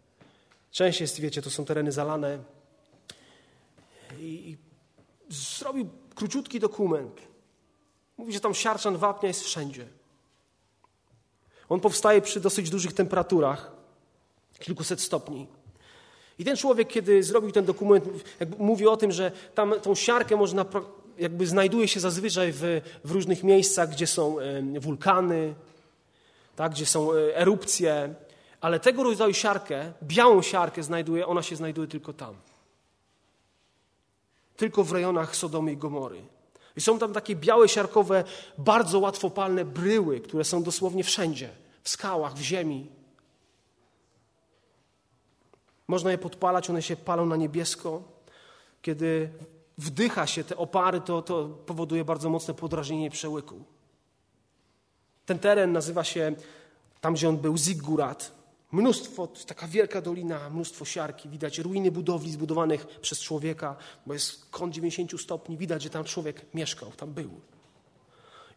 [0.71, 2.43] Część jest, wiecie, to są tereny zalane.
[4.19, 4.57] I, i
[5.29, 7.28] zrobił króciutki dokument
[8.19, 9.88] Mówi, że tam siarczan wapnia jest wszędzie.
[11.69, 13.71] On powstaje przy dosyć dużych temperaturach,
[14.60, 15.47] kilkuset stopni.
[16.39, 18.05] I ten człowiek, kiedy zrobił ten dokument,
[18.58, 20.65] mówi o tym, że tam tą siarkę można,
[21.17, 24.38] jakby znajduje się zazwyczaj w, w różnych miejscach, gdzie są
[24.79, 25.55] wulkany,
[26.55, 28.15] tak, gdzie są e, erupcje,
[28.62, 32.36] ale tego rodzaju siarkę, białą siarkę znajduje, ona się znajduje tylko tam.
[34.58, 36.21] Tylko w rejonach Sodomy i Gomory.
[36.79, 38.23] I są tam takie białe, siarkowe,
[38.57, 41.49] bardzo łatwopalne bryły, które są dosłownie wszędzie
[41.83, 42.87] w skałach, w ziemi.
[45.87, 48.03] Można je podpalać, one się palą na niebiesko.
[48.81, 49.29] Kiedy
[49.77, 53.63] wdycha się te opary, to, to powoduje bardzo mocne podrażnienie przełyku.
[55.25, 56.35] Ten teren nazywa się,
[57.01, 58.38] tam gdzie on był, Ziggurat.
[58.71, 64.73] Mnóstwo, taka wielka dolina, mnóstwo siarki, widać ruiny budowli zbudowanych przez człowieka, bo jest kąt
[64.73, 67.41] 90 stopni, widać, że tam człowiek mieszkał, tam był.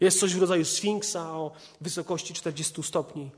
[0.01, 3.31] Jest coś w rodzaju sfinksa o wysokości 40 stopni,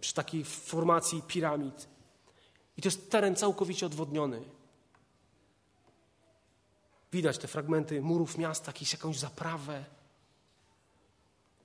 [0.00, 1.88] przy takiej formacji piramid.
[2.76, 4.42] I to jest teren całkowicie odwodniony.
[7.12, 9.84] Widać te fragmenty murów miasta, jakąś zaprawę.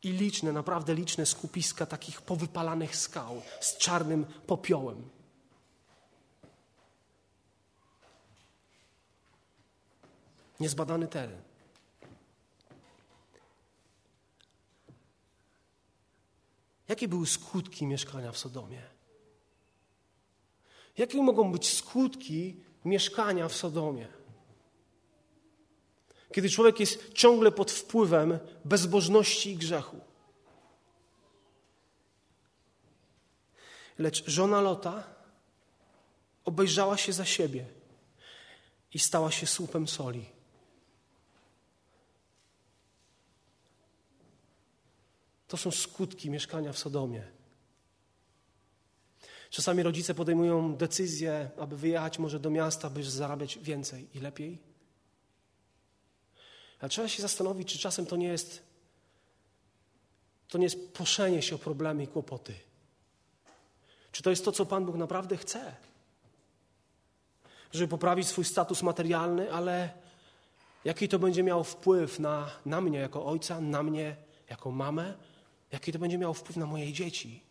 [0.03, 5.09] I liczne, naprawdę liczne skupiska takich powypalanych skał z czarnym popiołem.
[10.59, 11.41] Niezbadany teren.
[16.87, 18.81] Jakie były skutki mieszkania w Sodomie?
[20.97, 24.22] Jakie mogą być skutki mieszkania w Sodomie?
[26.33, 29.99] Kiedy człowiek jest ciągle pod wpływem bezbożności i grzechu.
[33.99, 35.03] Lecz żona Lota
[36.45, 37.65] obejrzała się za siebie
[38.93, 40.25] i stała się słupem soli.
[45.47, 47.27] To są skutki mieszkania w Sodomie.
[49.49, 54.72] Czasami rodzice podejmują decyzję, aby wyjechać może do miasta, by zarabiać więcej i lepiej.
[56.83, 58.63] Ale trzeba się zastanowić, czy czasem to nie jest
[60.47, 62.53] to nie jest proszenie się o problemy i kłopoty.
[64.11, 65.75] Czy to jest to, co Pan Bóg naprawdę chce?
[67.71, 69.89] Żeby poprawić swój status materialny, ale
[70.85, 74.15] jaki to będzie miało wpływ na, na mnie jako ojca, na mnie
[74.49, 75.13] jako mamę,
[75.71, 77.43] jaki to będzie miało wpływ na moje dzieci.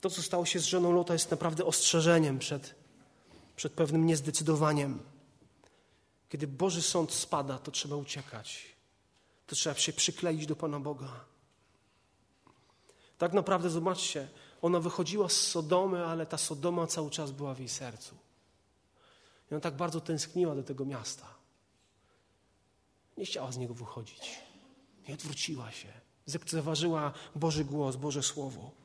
[0.00, 2.79] To, co stało się z żoną Lota, jest naprawdę ostrzeżeniem przed,
[3.60, 4.98] przed pewnym niezdecydowaniem.
[6.28, 8.76] Kiedy Boży sąd spada, to trzeba uciekać.
[9.46, 11.24] To trzeba się przykleić do Pana Boga.
[13.18, 14.28] Tak naprawdę, zobaczcie,
[14.62, 18.14] ona wychodziła z Sodomy, ale ta Sodoma cały czas była w jej sercu.
[19.50, 21.34] I ona tak bardzo tęskniła do tego miasta.
[23.16, 24.38] Nie chciała z niego wychodzić.
[25.08, 25.88] Nie odwróciła się.
[26.26, 28.79] Zlekceważyła Boży głos, Boże Słowo.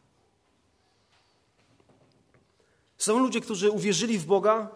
[3.05, 4.69] Są ludzie, którzy uwierzyli w Boga.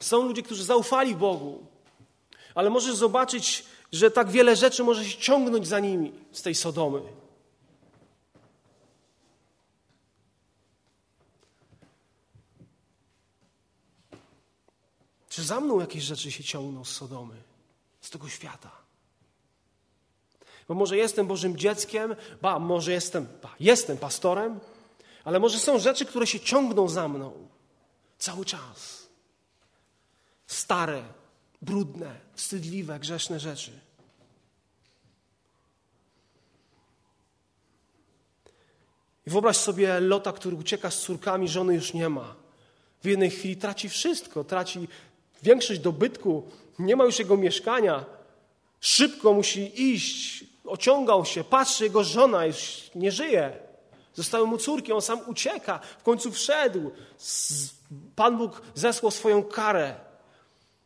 [0.00, 1.66] Są ludzie, którzy zaufali Bogu.
[2.54, 7.02] Ale możesz zobaczyć, że tak wiele rzeczy może się ciągnąć za nimi z tej Sodomy.
[15.28, 17.34] Czy za mną jakieś rzeczy się ciągną z Sodomy,
[18.00, 18.70] z tego świata?
[20.68, 24.60] Bo może jestem Bożym dzieckiem, ba, może jestem, ba, jestem pastorem,
[25.24, 27.48] ale może są rzeczy, które się ciągną za mną
[28.18, 29.08] cały czas.
[30.46, 31.02] Stare,
[31.62, 33.72] brudne, wstydliwe, grzeszne rzeczy.
[39.26, 42.34] I wyobraź sobie Lota, który ucieka z córkami, żony już nie ma.
[43.02, 44.88] W jednej chwili traci wszystko, traci
[45.42, 48.04] większość dobytku, nie ma już jego mieszkania.
[48.80, 53.71] Szybko musi iść, ociągał się, patrzy, jego żona już nie żyje.
[54.14, 56.90] Zostały mu córki, on sam ucieka, w końcu wszedł.
[58.16, 59.94] Pan Bóg zesłał swoją karę.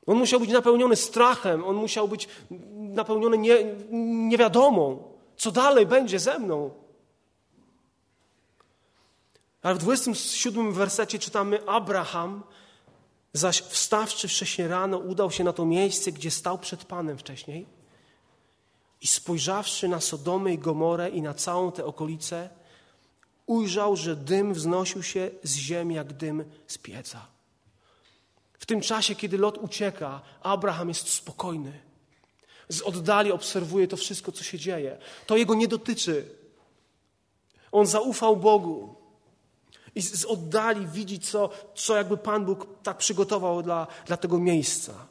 [0.07, 2.29] On musiał być napełniony strachem, on musiał być
[2.75, 3.65] napełniony nie,
[4.29, 5.03] niewiadomą,
[5.37, 6.71] co dalej będzie ze mną.
[9.62, 12.43] Ale w 27 wersecie czytamy: Abraham,
[13.33, 17.67] zaś wstawszy wcześnie rano, udał się na to miejsce, gdzie stał przed Panem wcześniej.
[19.01, 22.51] I spojrzawszy na Sodomę i Gomorę i na całą tę okolicę,
[23.47, 27.27] ujrzał, że dym wznosił się z ziemi jak dym z pieca.
[28.59, 31.81] W tym czasie, kiedy Lot ucieka, Abraham jest spokojny.
[32.69, 34.99] Z oddali obserwuje to wszystko, co się dzieje.
[35.27, 36.29] To jego nie dotyczy.
[37.73, 38.95] On zaufał Bogu.
[39.95, 45.07] I z oddali widzi, co, co jakby Pan Bóg tak przygotował dla, dla tego miejsca.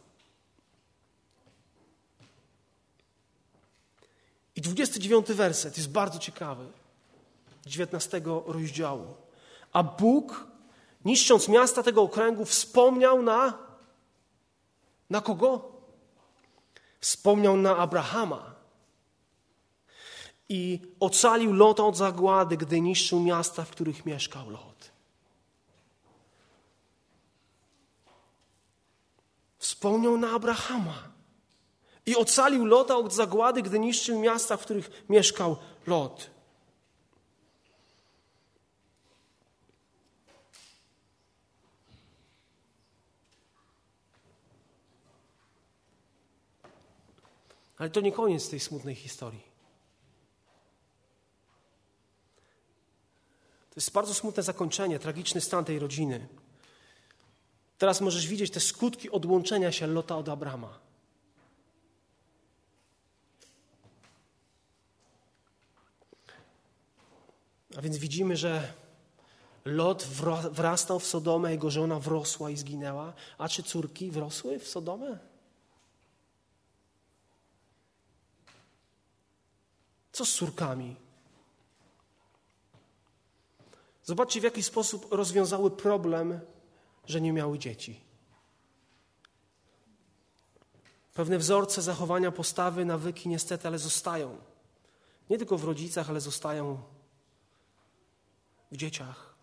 [4.56, 6.66] I 29 werset jest bardzo ciekawy.
[7.66, 9.16] 19 rozdziału.
[9.74, 10.48] A Bóg,
[11.06, 13.58] niszcząc miasta tego okręgu, wspomniał na.
[15.10, 15.72] Na kogo?
[17.00, 18.56] Wspomniał na Abrahama.
[20.50, 24.92] I ocalił Lota od zagłady, gdy niszczył miasta, w których mieszkał Lot.
[29.58, 31.04] Wspomniał na Abrahama.
[32.06, 35.58] I ocalił Lota od zagłady, gdy niszczył miasta, w których mieszkał
[35.88, 36.35] Lot.
[47.78, 49.56] Ale to nie koniec tej smutnej historii.
[53.70, 56.28] To jest bardzo smutne zakończenie, tragiczny stan tej rodziny.
[57.78, 60.80] Teraz możesz widzieć te skutki odłączenia się Lota od Abrama.
[67.78, 68.74] A więc widzimy, że
[69.66, 70.04] Lot
[70.52, 73.14] wrastał w Sodomę, jego żona wrosła i zginęła.
[73.38, 75.35] A czy córki wrosły w Sodomę?
[80.16, 80.96] Co z córkami?
[84.04, 86.40] Zobaczcie, w jaki sposób rozwiązały problem,
[87.06, 88.02] że nie miały dzieci.
[91.14, 94.38] Pewne wzorce zachowania, postawy, nawyki niestety, ale zostają.
[95.30, 96.82] Nie tylko w rodzicach, ale zostają
[98.72, 99.36] w dzieciach.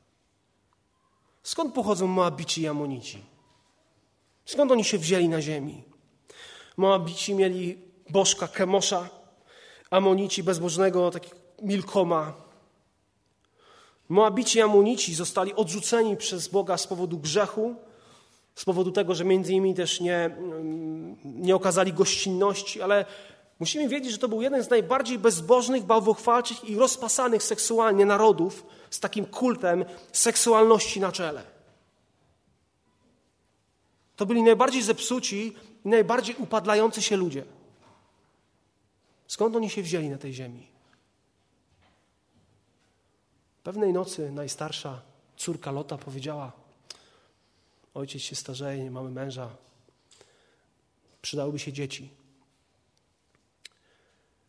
[1.42, 3.24] Skąd pochodzą Moabici i Amonici?
[4.44, 5.84] Skąd oni się wzięli na ziemi?
[6.76, 7.78] Moabici mieli
[8.10, 9.21] bożka Kemosza,
[9.92, 12.32] Amonici bezbożnego takiego Milkoma.
[14.08, 17.74] Moabici i Amonici zostali odrzuceni przez Boga z powodu grzechu,
[18.54, 20.36] z powodu tego, że między innymi też nie,
[21.24, 23.04] nie okazali gościnności, ale
[23.60, 29.00] musimy wiedzieć, że to był jeden z najbardziej bezbożnych, bałwochwalczych i rozpasanych seksualnie narodów z
[29.00, 31.42] takim kultem seksualności na czele.
[34.16, 37.44] To byli najbardziej zepsuci i najbardziej upadlający się ludzie.
[39.32, 40.68] Skąd oni się wzięli na tej ziemi?
[43.62, 45.02] Pewnej nocy najstarsza
[45.36, 46.52] córka Lota powiedziała:
[47.94, 49.56] Ojciec się starzeje, nie mamy męża,
[51.22, 52.10] przydałyby się dzieci.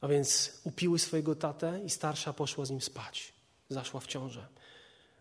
[0.01, 3.34] A więc upiły swojego tatę i starsza poszła z nim spać.
[3.69, 4.47] Zaszła w ciążę.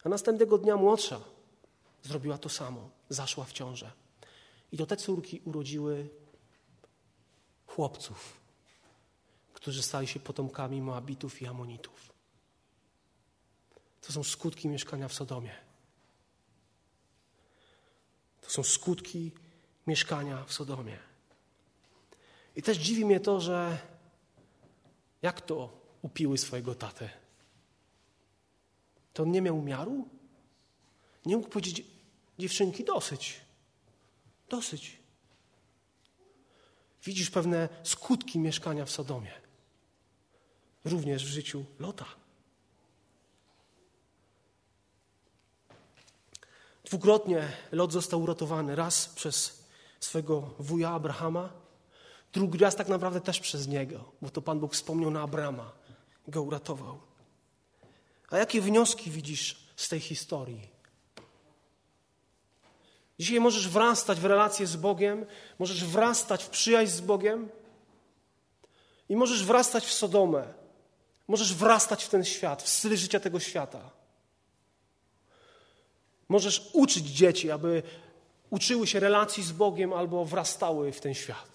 [0.04, 1.20] A następnego dnia młodsza
[2.02, 2.90] zrobiła to samo.
[3.08, 3.92] Zaszła w ciążę.
[4.72, 6.08] I to te córki urodziły
[7.66, 8.41] chłopców,
[9.62, 12.12] którzy stali się potomkami Moabitów i Amonitów.
[14.00, 15.54] To są skutki mieszkania w Sodomie.
[18.40, 19.32] To są skutki
[19.86, 20.98] mieszkania w Sodomie.
[22.56, 23.78] I też dziwi mnie to, że
[25.22, 27.10] jak to upiły swojego tatę?
[29.12, 30.08] To on nie miał miaru?
[31.26, 31.86] Nie mógł powiedzieć,
[32.38, 33.40] dziewczynki, dosyć.
[34.48, 34.98] Dosyć.
[37.04, 39.41] Widzisz pewne skutki mieszkania w Sodomie.
[40.84, 42.06] Również w życiu Lota.
[46.84, 48.76] Dwukrotnie Lot został uratowany.
[48.76, 49.64] Raz przez
[50.00, 51.52] swego wuja Abrahama,
[52.32, 55.72] drugi raz tak naprawdę też przez niego, bo to Pan Bóg wspomniał na Abrama
[56.28, 57.00] go uratował.
[58.30, 60.68] A jakie wnioski widzisz z tej historii?
[63.18, 65.26] Dzisiaj możesz wrastać w relacje z Bogiem,
[65.58, 67.48] możesz wrastać w przyjaźń z Bogiem
[69.08, 70.61] i możesz wrastać w Sodomę.
[71.28, 73.90] Możesz wrastać w ten świat, w styl życia tego świata.
[76.28, 77.82] Możesz uczyć dzieci, aby
[78.50, 81.52] uczyły się relacji z Bogiem albo wrastały w ten świat.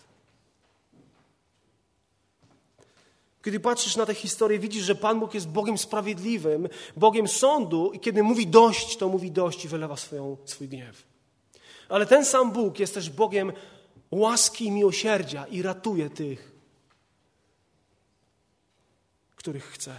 [3.43, 7.99] Kiedy patrzysz na tę historię, widzisz, że Pan Bóg jest Bogiem sprawiedliwym, Bogiem sądu i
[7.99, 11.03] kiedy mówi dość, to mówi dość i wylewa swoją, swój gniew.
[11.89, 13.53] Ale ten sam Bóg jest też Bogiem
[14.11, 16.56] łaski i miłosierdzia i ratuje tych,
[19.37, 19.95] których chce.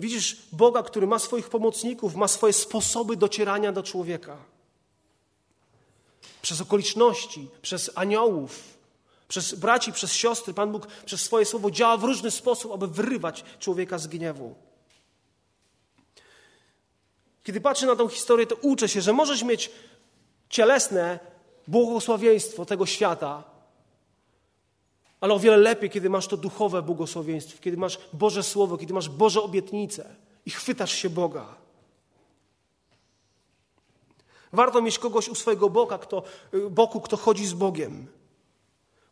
[0.00, 4.36] Widzisz Boga, który ma swoich pomocników, ma swoje sposoby docierania do człowieka.
[6.42, 8.76] Przez okoliczności, przez aniołów,
[9.28, 10.54] przez braci, przez siostry.
[10.54, 14.54] Pan Bóg przez swoje słowo działa w różny sposób, aby wyrywać człowieka z gniewu.
[17.44, 19.70] Kiedy patrzę na tę historię, to uczę się, że możesz mieć
[20.48, 21.18] cielesne
[21.68, 23.44] błogosławieństwo tego świata,
[25.20, 29.08] ale o wiele lepiej, kiedy masz to duchowe błogosławieństwo, kiedy masz Boże Słowo, kiedy masz
[29.08, 31.54] Boże obietnice i chwytasz się Boga.
[34.52, 36.22] Warto mieć kogoś u swojego boka, kto,
[36.70, 38.06] boku, kto chodzi z Bogiem,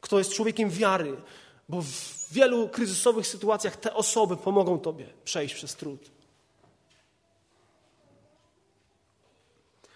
[0.00, 1.16] kto jest człowiekiem wiary,
[1.68, 6.10] bo w wielu kryzysowych sytuacjach te osoby pomogą Tobie przejść przez trud.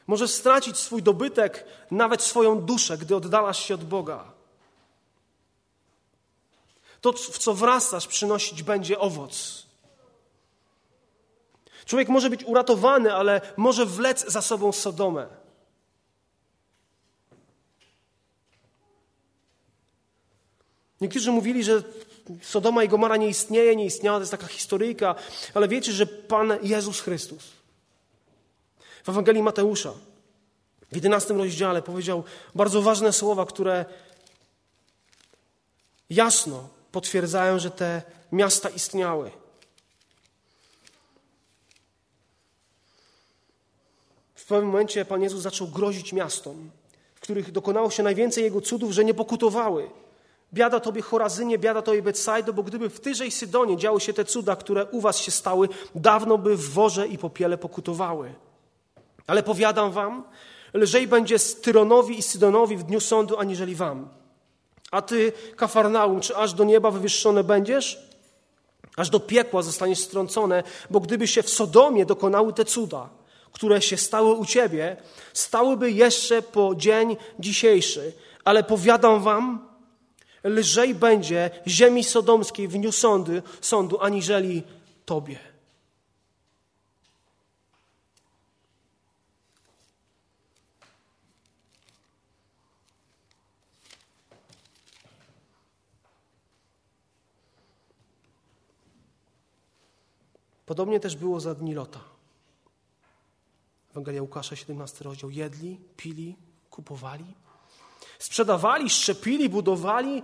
[0.07, 4.38] Możesz stracić swój dobytek, nawet swoją duszę, gdy oddalasz się od Boga.
[7.01, 9.67] To, w co wrastasz, przynosić będzie owoc.
[11.85, 15.27] Człowiek może być uratowany, ale może wlec za sobą Sodomę.
[21.01, 21.83] Niektórzy mówili, że
[22.43, 25.15] Sodoma i Gomora nie istnieje, nie istniała, to jest taka historyjka,
[25.55, 27.45] ale wiecie, że Pan Jezus Chrystus
[29.05, 29.93] w Ewangelii Mateusza
[30.93, 32.25] w 11 rozdziale powiedział
[32.55, 33.85] bardzo ważne słowa, które
[36.11, 39.31] jasno potwierdzają, że te miasta istniały.
[44.35, 46.71] W pewnym momencie Pan Jezus zaczął grozić miastom,
[47.15, 49.91] w których dokonało się najwięcej Jego cudów, że nie pokutowały.
[50.55, 54.25] Biada Tobie Chorazynie, biada Tobie Betsaido, bo gdyby w Tyże i Sydonie działy się te
[54.25, 58.35] cuda, które u Was się stały, dawno by w worze i popiele pokutowały.
[59.27, 60.25] Ale powiadam Wam,
[60.75, 64.09] lżej będzie Tyronowi i Sydonowi w dniu sądu, aniżeli Wam.
[64.91, 68.09] A Ty, Kafarnaum, czy aż do nieba wywyższone będziesz?
[68.97, 73.09] Aż do piekła zostaniesz strącone, bo gdyby się w Sodomie dokonały te cuda,
[73.53, 74.97] które się stały u Ciebie,
[75.33, 78.13] stałyby jeszcze po dzień dzisiejszy.
[78.45, 79.69] Ale powiadam Wam,
[80.45, 84.63] lżej będzie ziemi sodomskiej w dniu sądu, sądu aniżeli
[85.05, 85.48] Tobie.
[100.69, 102.01] Podobnie też było za dni Lota.
[103.91, 105.31] Ewangelia Łukasza, 17 rozdział.
[105.31, 106.37] Jedli, pili,
[106.71, 107.25] kupowali,
[108.19, 110.23] sprzedawali, szczepili, budowali,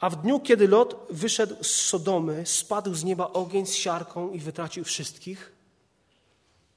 [0.00, 4.38] a w dniu, kiedy Lot wyszedł z Sodomy, spadł z nieba ogień z siarką i
[4.38, 5.52] wytracił wszystkich.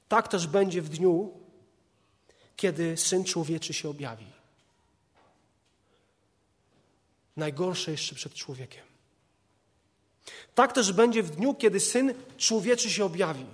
[0.08, 1.34] Tak też będzie w dniu,
[2.56, 4.28] kiedy Syn Człowieczy się objawi.
[7.38, 8.95] Najgorsze jeszcze przed człowiekiem.
[10.56, 13.46] Tak też będzie w dniu, kiedy Syn Człowieczy się objawi.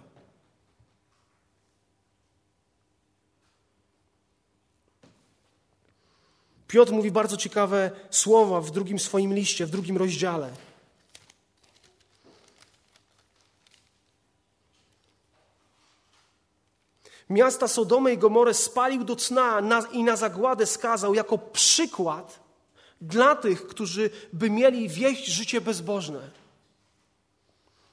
[6.67, 10.51] Piotr mówi bardzo ciekawe słowa w drugim swoim liście, w drugim rozdziale.
[17.30, 19.61] Miasta Sodomy i Gomorę spalił do cna
[19.91, 22.39] i na zagładę skazał jako przykład
[23.01, 26.40] dla tych, którzy by mieli wieść życie bezbożne.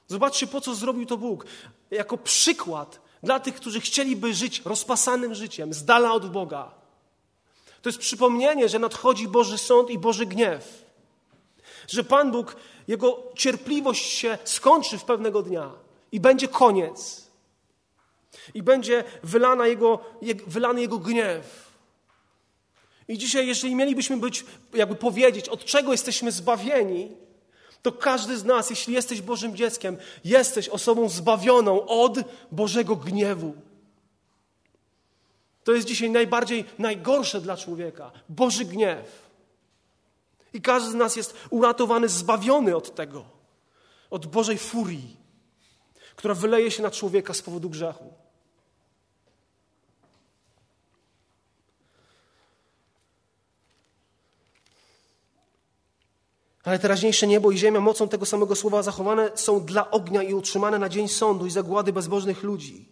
[0.09, 1.45] Zobaczcie, po co zrobił to Bóg.
[1.91, 6.71] Jako przykład dla tych, którzy chcieliby żyć rozpasanym życiem, z dala od Boga.
[7.81, 10.85] To jest przypomnienie, że nadchodzi Boży sąd i Boży gniew.
[11.87, 12.55] Że Pan Bóg,
[12.87, 15.71] Jego cierpliwość się skończy w pewnego dnia
[16.11, 17.27] i będzie koniec.
[18.53, 19.99] I będzie wylana jego,
[20.47, 21.69] wylany Jego gniew.
[23.07, 27.17] I dzisiaj, jeżeli mielibyśmy być, jakby powiedzieć, od czego jesteśmy zbawieni,
[27.81, 32.17] to każdy z nas, jeśli jesteś Bożym dzieckiem, jesteś osobą zbawioną od
[32.51, 33.53] Bożego gniewu.
[35.63, 39.29] To jest dzisiaj najbardziej najgorsze dla człowieka Boży gniew.
[40.53, 43.25] I każdy z nas jest uratowany, zbawiony od tego,
[44.09, 45.17] od Bożej furii,
[46.15, 48.13] która wyleje się na człowieka z powodu grzechu.
[56.63, 60.79] Ale teraźniejsze niebo i ziemia mocą tego samego słowa zachowane są dla ognia i utrzymane
[60.79, 62.85] na dzień sądu i zagłady bezbożnych ludzi.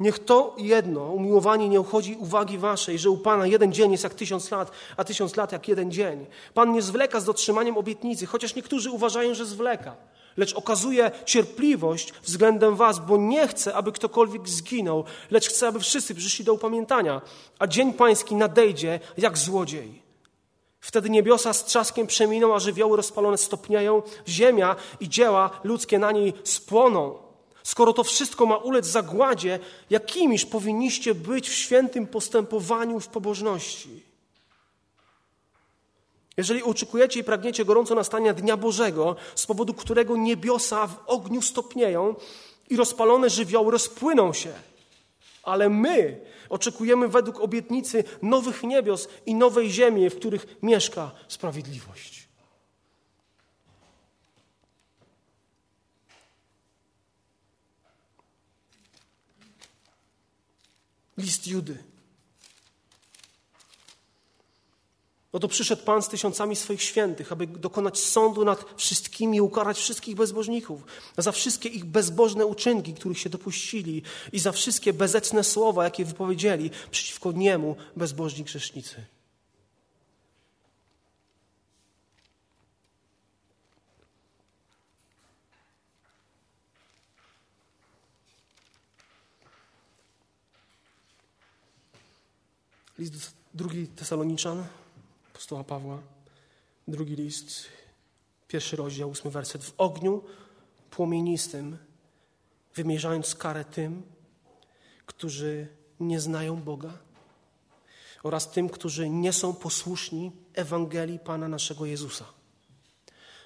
[0.00, 4.14] Niech to jedno, umiłowanie, nie uchodzi uwagi waszej, że u Pana jeden dzień jest jak
[4.14, 6.26] tysiąc lat, a tysiąc lat jak jeden dzień.
[6.54, 9.96] Pan nie zwleka z dotrzymaniem obietnicy, chociaż niektórzy uważają, że zwleka,
[10.36, 16.14] lecz okazuje cierpliwość względem was, bo nie chce, aby ktokolwiek zginął, lecz chce, aby wszyscy
[16.14, 17.20] przyszli do upamiętania,
[17.58, 20.09] a dzień pański nadejdzie jak złodziej.
[20.80, 26.32] Wtedy niebiosa z trzaskiem przeminą, a żywioły rozpalone stopnieją, ziemia i dzieła ludzkie na niej
[26.44, 27.18] spłoną.
[27.62, 29.58] Skoro to wszystko ma ulec zagładzie,
[29.90, 34.02] jakimiż powinniście być w świętym postępowaniu w pobożności?
[36.36, 42.14] Jeżeli oczekujecie i pragniecie gorąco nastania Dnia Bożego, z powodu którego niebiosa w ogniu stopnieją
[42.70, 44.52] i rozpalone żywioły rozpłyną się,
[45.42, 52.28] ale my oczekujemy według obietnicy nowych niebios i nowej ziemi, w których mieszka sprawiedliwość.
[61.16, 61.89] List Judy.
[65.32, 70.84] Oto przyszedł Pan z tysiącami swoich świętych, aby dokonać sądu nad wszystkimi ukarać wszystkich bezbożników,
[71.18, 74.02] za wszystkie ich bezbożne uczynki, których się dopuścili.
[74.32, 79.04] I za wszystkie bezecne słowa, jakie wypowiedzieli przeciwko niemu bezbożni grzesznicy.
[92.98, 94.64] List drugi Tesaloniczan,
[95.40, 95.98] apostoła Pawła,
[96.88, 97.64] drugi list,
[98.48, 99.64] pierwszy rozdział, ósmy werset.
[99.64, 100.22] W ogniu
[100.90, 101.78] płomienistym,
[102.74, 104.02] wymierzając karę tym,
[105.06, 105.68] którzy
[106.00, 106.98] nie znają Boga,
[108.22, 112.24] oraz tym, którzy nie są posłuszni Ewangelii Pana naszego Jezusa.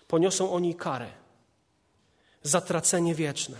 [0.09, 1.11] Poniosą oni karę,
[2.43, 3.59] zatracenie wieczne,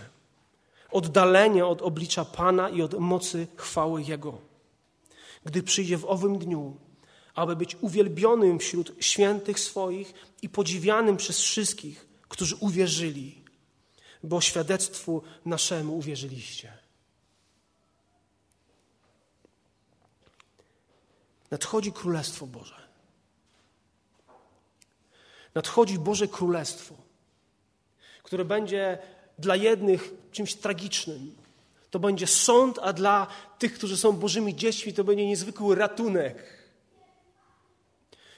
[0.91, 4.37] oddalenie od oblicza Pana i od mocy chwały Jego.
[5.45, 6.77] Gdy przyjdzie w owym dniu,
[7.35, 13.43] aby być uwielbionym wśród świętych swoich i podziwianym przez wszystkich, którzy uwierzyli,
[14.23, 16.73] bo świadectwu naszemu uwierzyliście.
[21.51, 22.75] Nadchodzi Królestwo Boże.
[25.55, 26.95] Nadchodzi Boże Królestwo,
[28.23, 28.97] które będzie
[29.39, 31.35] dla jednych czymś tragicznym.
[31.91, 33.27] To będzie sąd, a dla
[33.59, 36.64] tych, którzy są Bożymi dziećmi, to będzie niezwykły ratunek.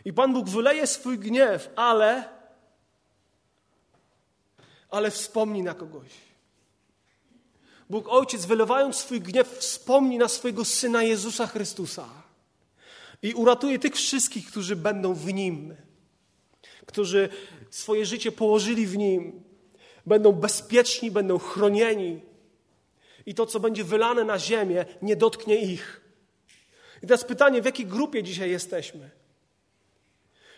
[0.05, 2.29] I Pan Bóg wyleje swój gniew, ale,
[4.89, 6.11] ale wspomni na kogoś.
[7.89, 12.09] Bóg Ojciec, wylewając swój gniew, wspomni na swojego Syna Jezusa Chrystusa
[13.21, 15.75] i uratuje tych wszystkich, którzy będą w Nim,
[16.85, 17.29] którzy
[17.69, 19.43] swoje życie położyli w Nim,
[20.05, 22.21] będą bezpieczni, będą chronieni
[23.25, 26.01] i to, co będzie wylane na ziemię, nie dotknie ich.
[27.03, 29.09] I teraz pytanie, w jakiej grupie dzisiaj jesteśmy?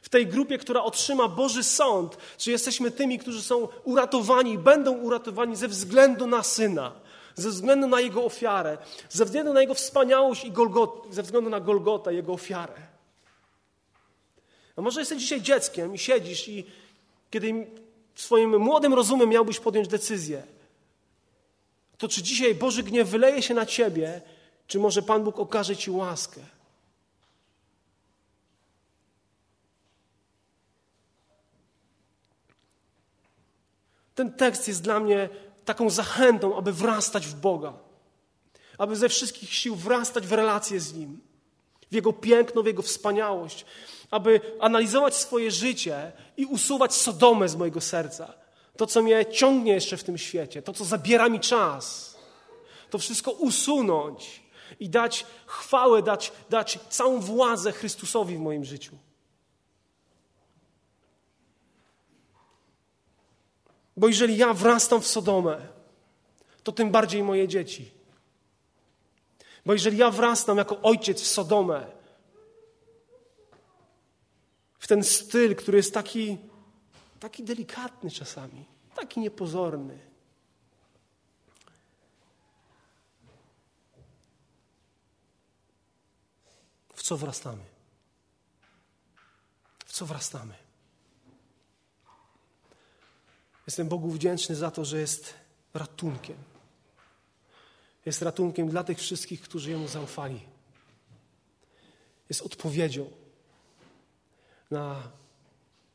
[0.02, 5.56] W tej grupie, która otrzyma Boży sąd, czy jesteśmy tymi, którzy są uratowani, będą uratowani
[5.56, 6.92] ze względu na Syna,
[7.36, 8.78] ze względu na Jego ofiarę,
[9.10, 12.74] ze względu na Jego wspaniałość i Golgot, ze względu na Golgotę, Jego ofiarę.
[14.76, 16.66] A może jesteś dzisiaj dzieckiem i siedzisz i
[17.30, 17.68] kiedy
[18.16, 20.44] swoim młodym rozumem miałbyś podjąć decyzję,
[21.98, 24.22] to czy dzisiaj Boży gniew wyleje się na ciebie,
[24.68, 26.42] czy może Pan Bóg okaże ci łaskę?
[34.20, 35.30] Ten tekst jest dla mnie
[35.66, 37.74] taką zachętą, aby wrastać w Boga,
[38.78, 41.22] aby ze wszystkich sił wrastać w relacje z Nim,
[41.92, 43.66] w Jego piękno, w Jego wspaniałość,
[44.12, 48.34] aby analizować swoje życie i usuwać Sodomę z mojego serca.
[48.78, 52.16] To, co mnie ciągnie jeszcze w tym świecie, to, co zabiera mi czas,
[52.90, 54.44] to wszystko usunąć
[54.80, 58.98] i dać chwałę, dać, dać całą władzę Chrystusowi w moim życiu.
[64.00, 65.68] Bo jeżeli ja wrastam w Sodomę,
[66.64, 67.92] to tym bardziej moje dzieci.
[69.66, 71.92] Bo jeżeli ja wrastam jako ojciec w Sodomę,
[74.80, 76.38] w ten styl, który jest taki,
[77.20, 80.00] taki delikatny czasami, taki niepozorny,
[86.94, 87.64] w co wrastamy?
[89.86, 90.69] W co wrastamy?
[93.70, 95.34] Jestem Bogu wdzięczny za to, że jest
[95.74, 96.38] ratunkiem.
[98.06, 100.42] Jest ratunkiem dla tych wszystkich, którzy Jemu zaufali.
[102.30, 103.12] Jest odpowiedzią
[104.72, 105.12] na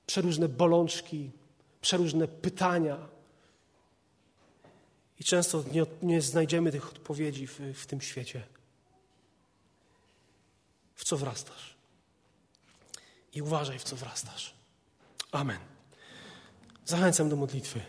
[0.07, 1.31] przeróżne bolączki,
[1.81, 3.09] przeróżne pytania.
[5.21, 8.43] I często nie, nie znajdziemy tych odpowiedzi w, w tym świecie.
[10.95, 11.75] W co wrastasz?
[13.33, 14.55] I uważaj, w co wrastasz.
[15.33, 15.74] Amen.
[16.87, 17.81] Zachęcam do modlitwy.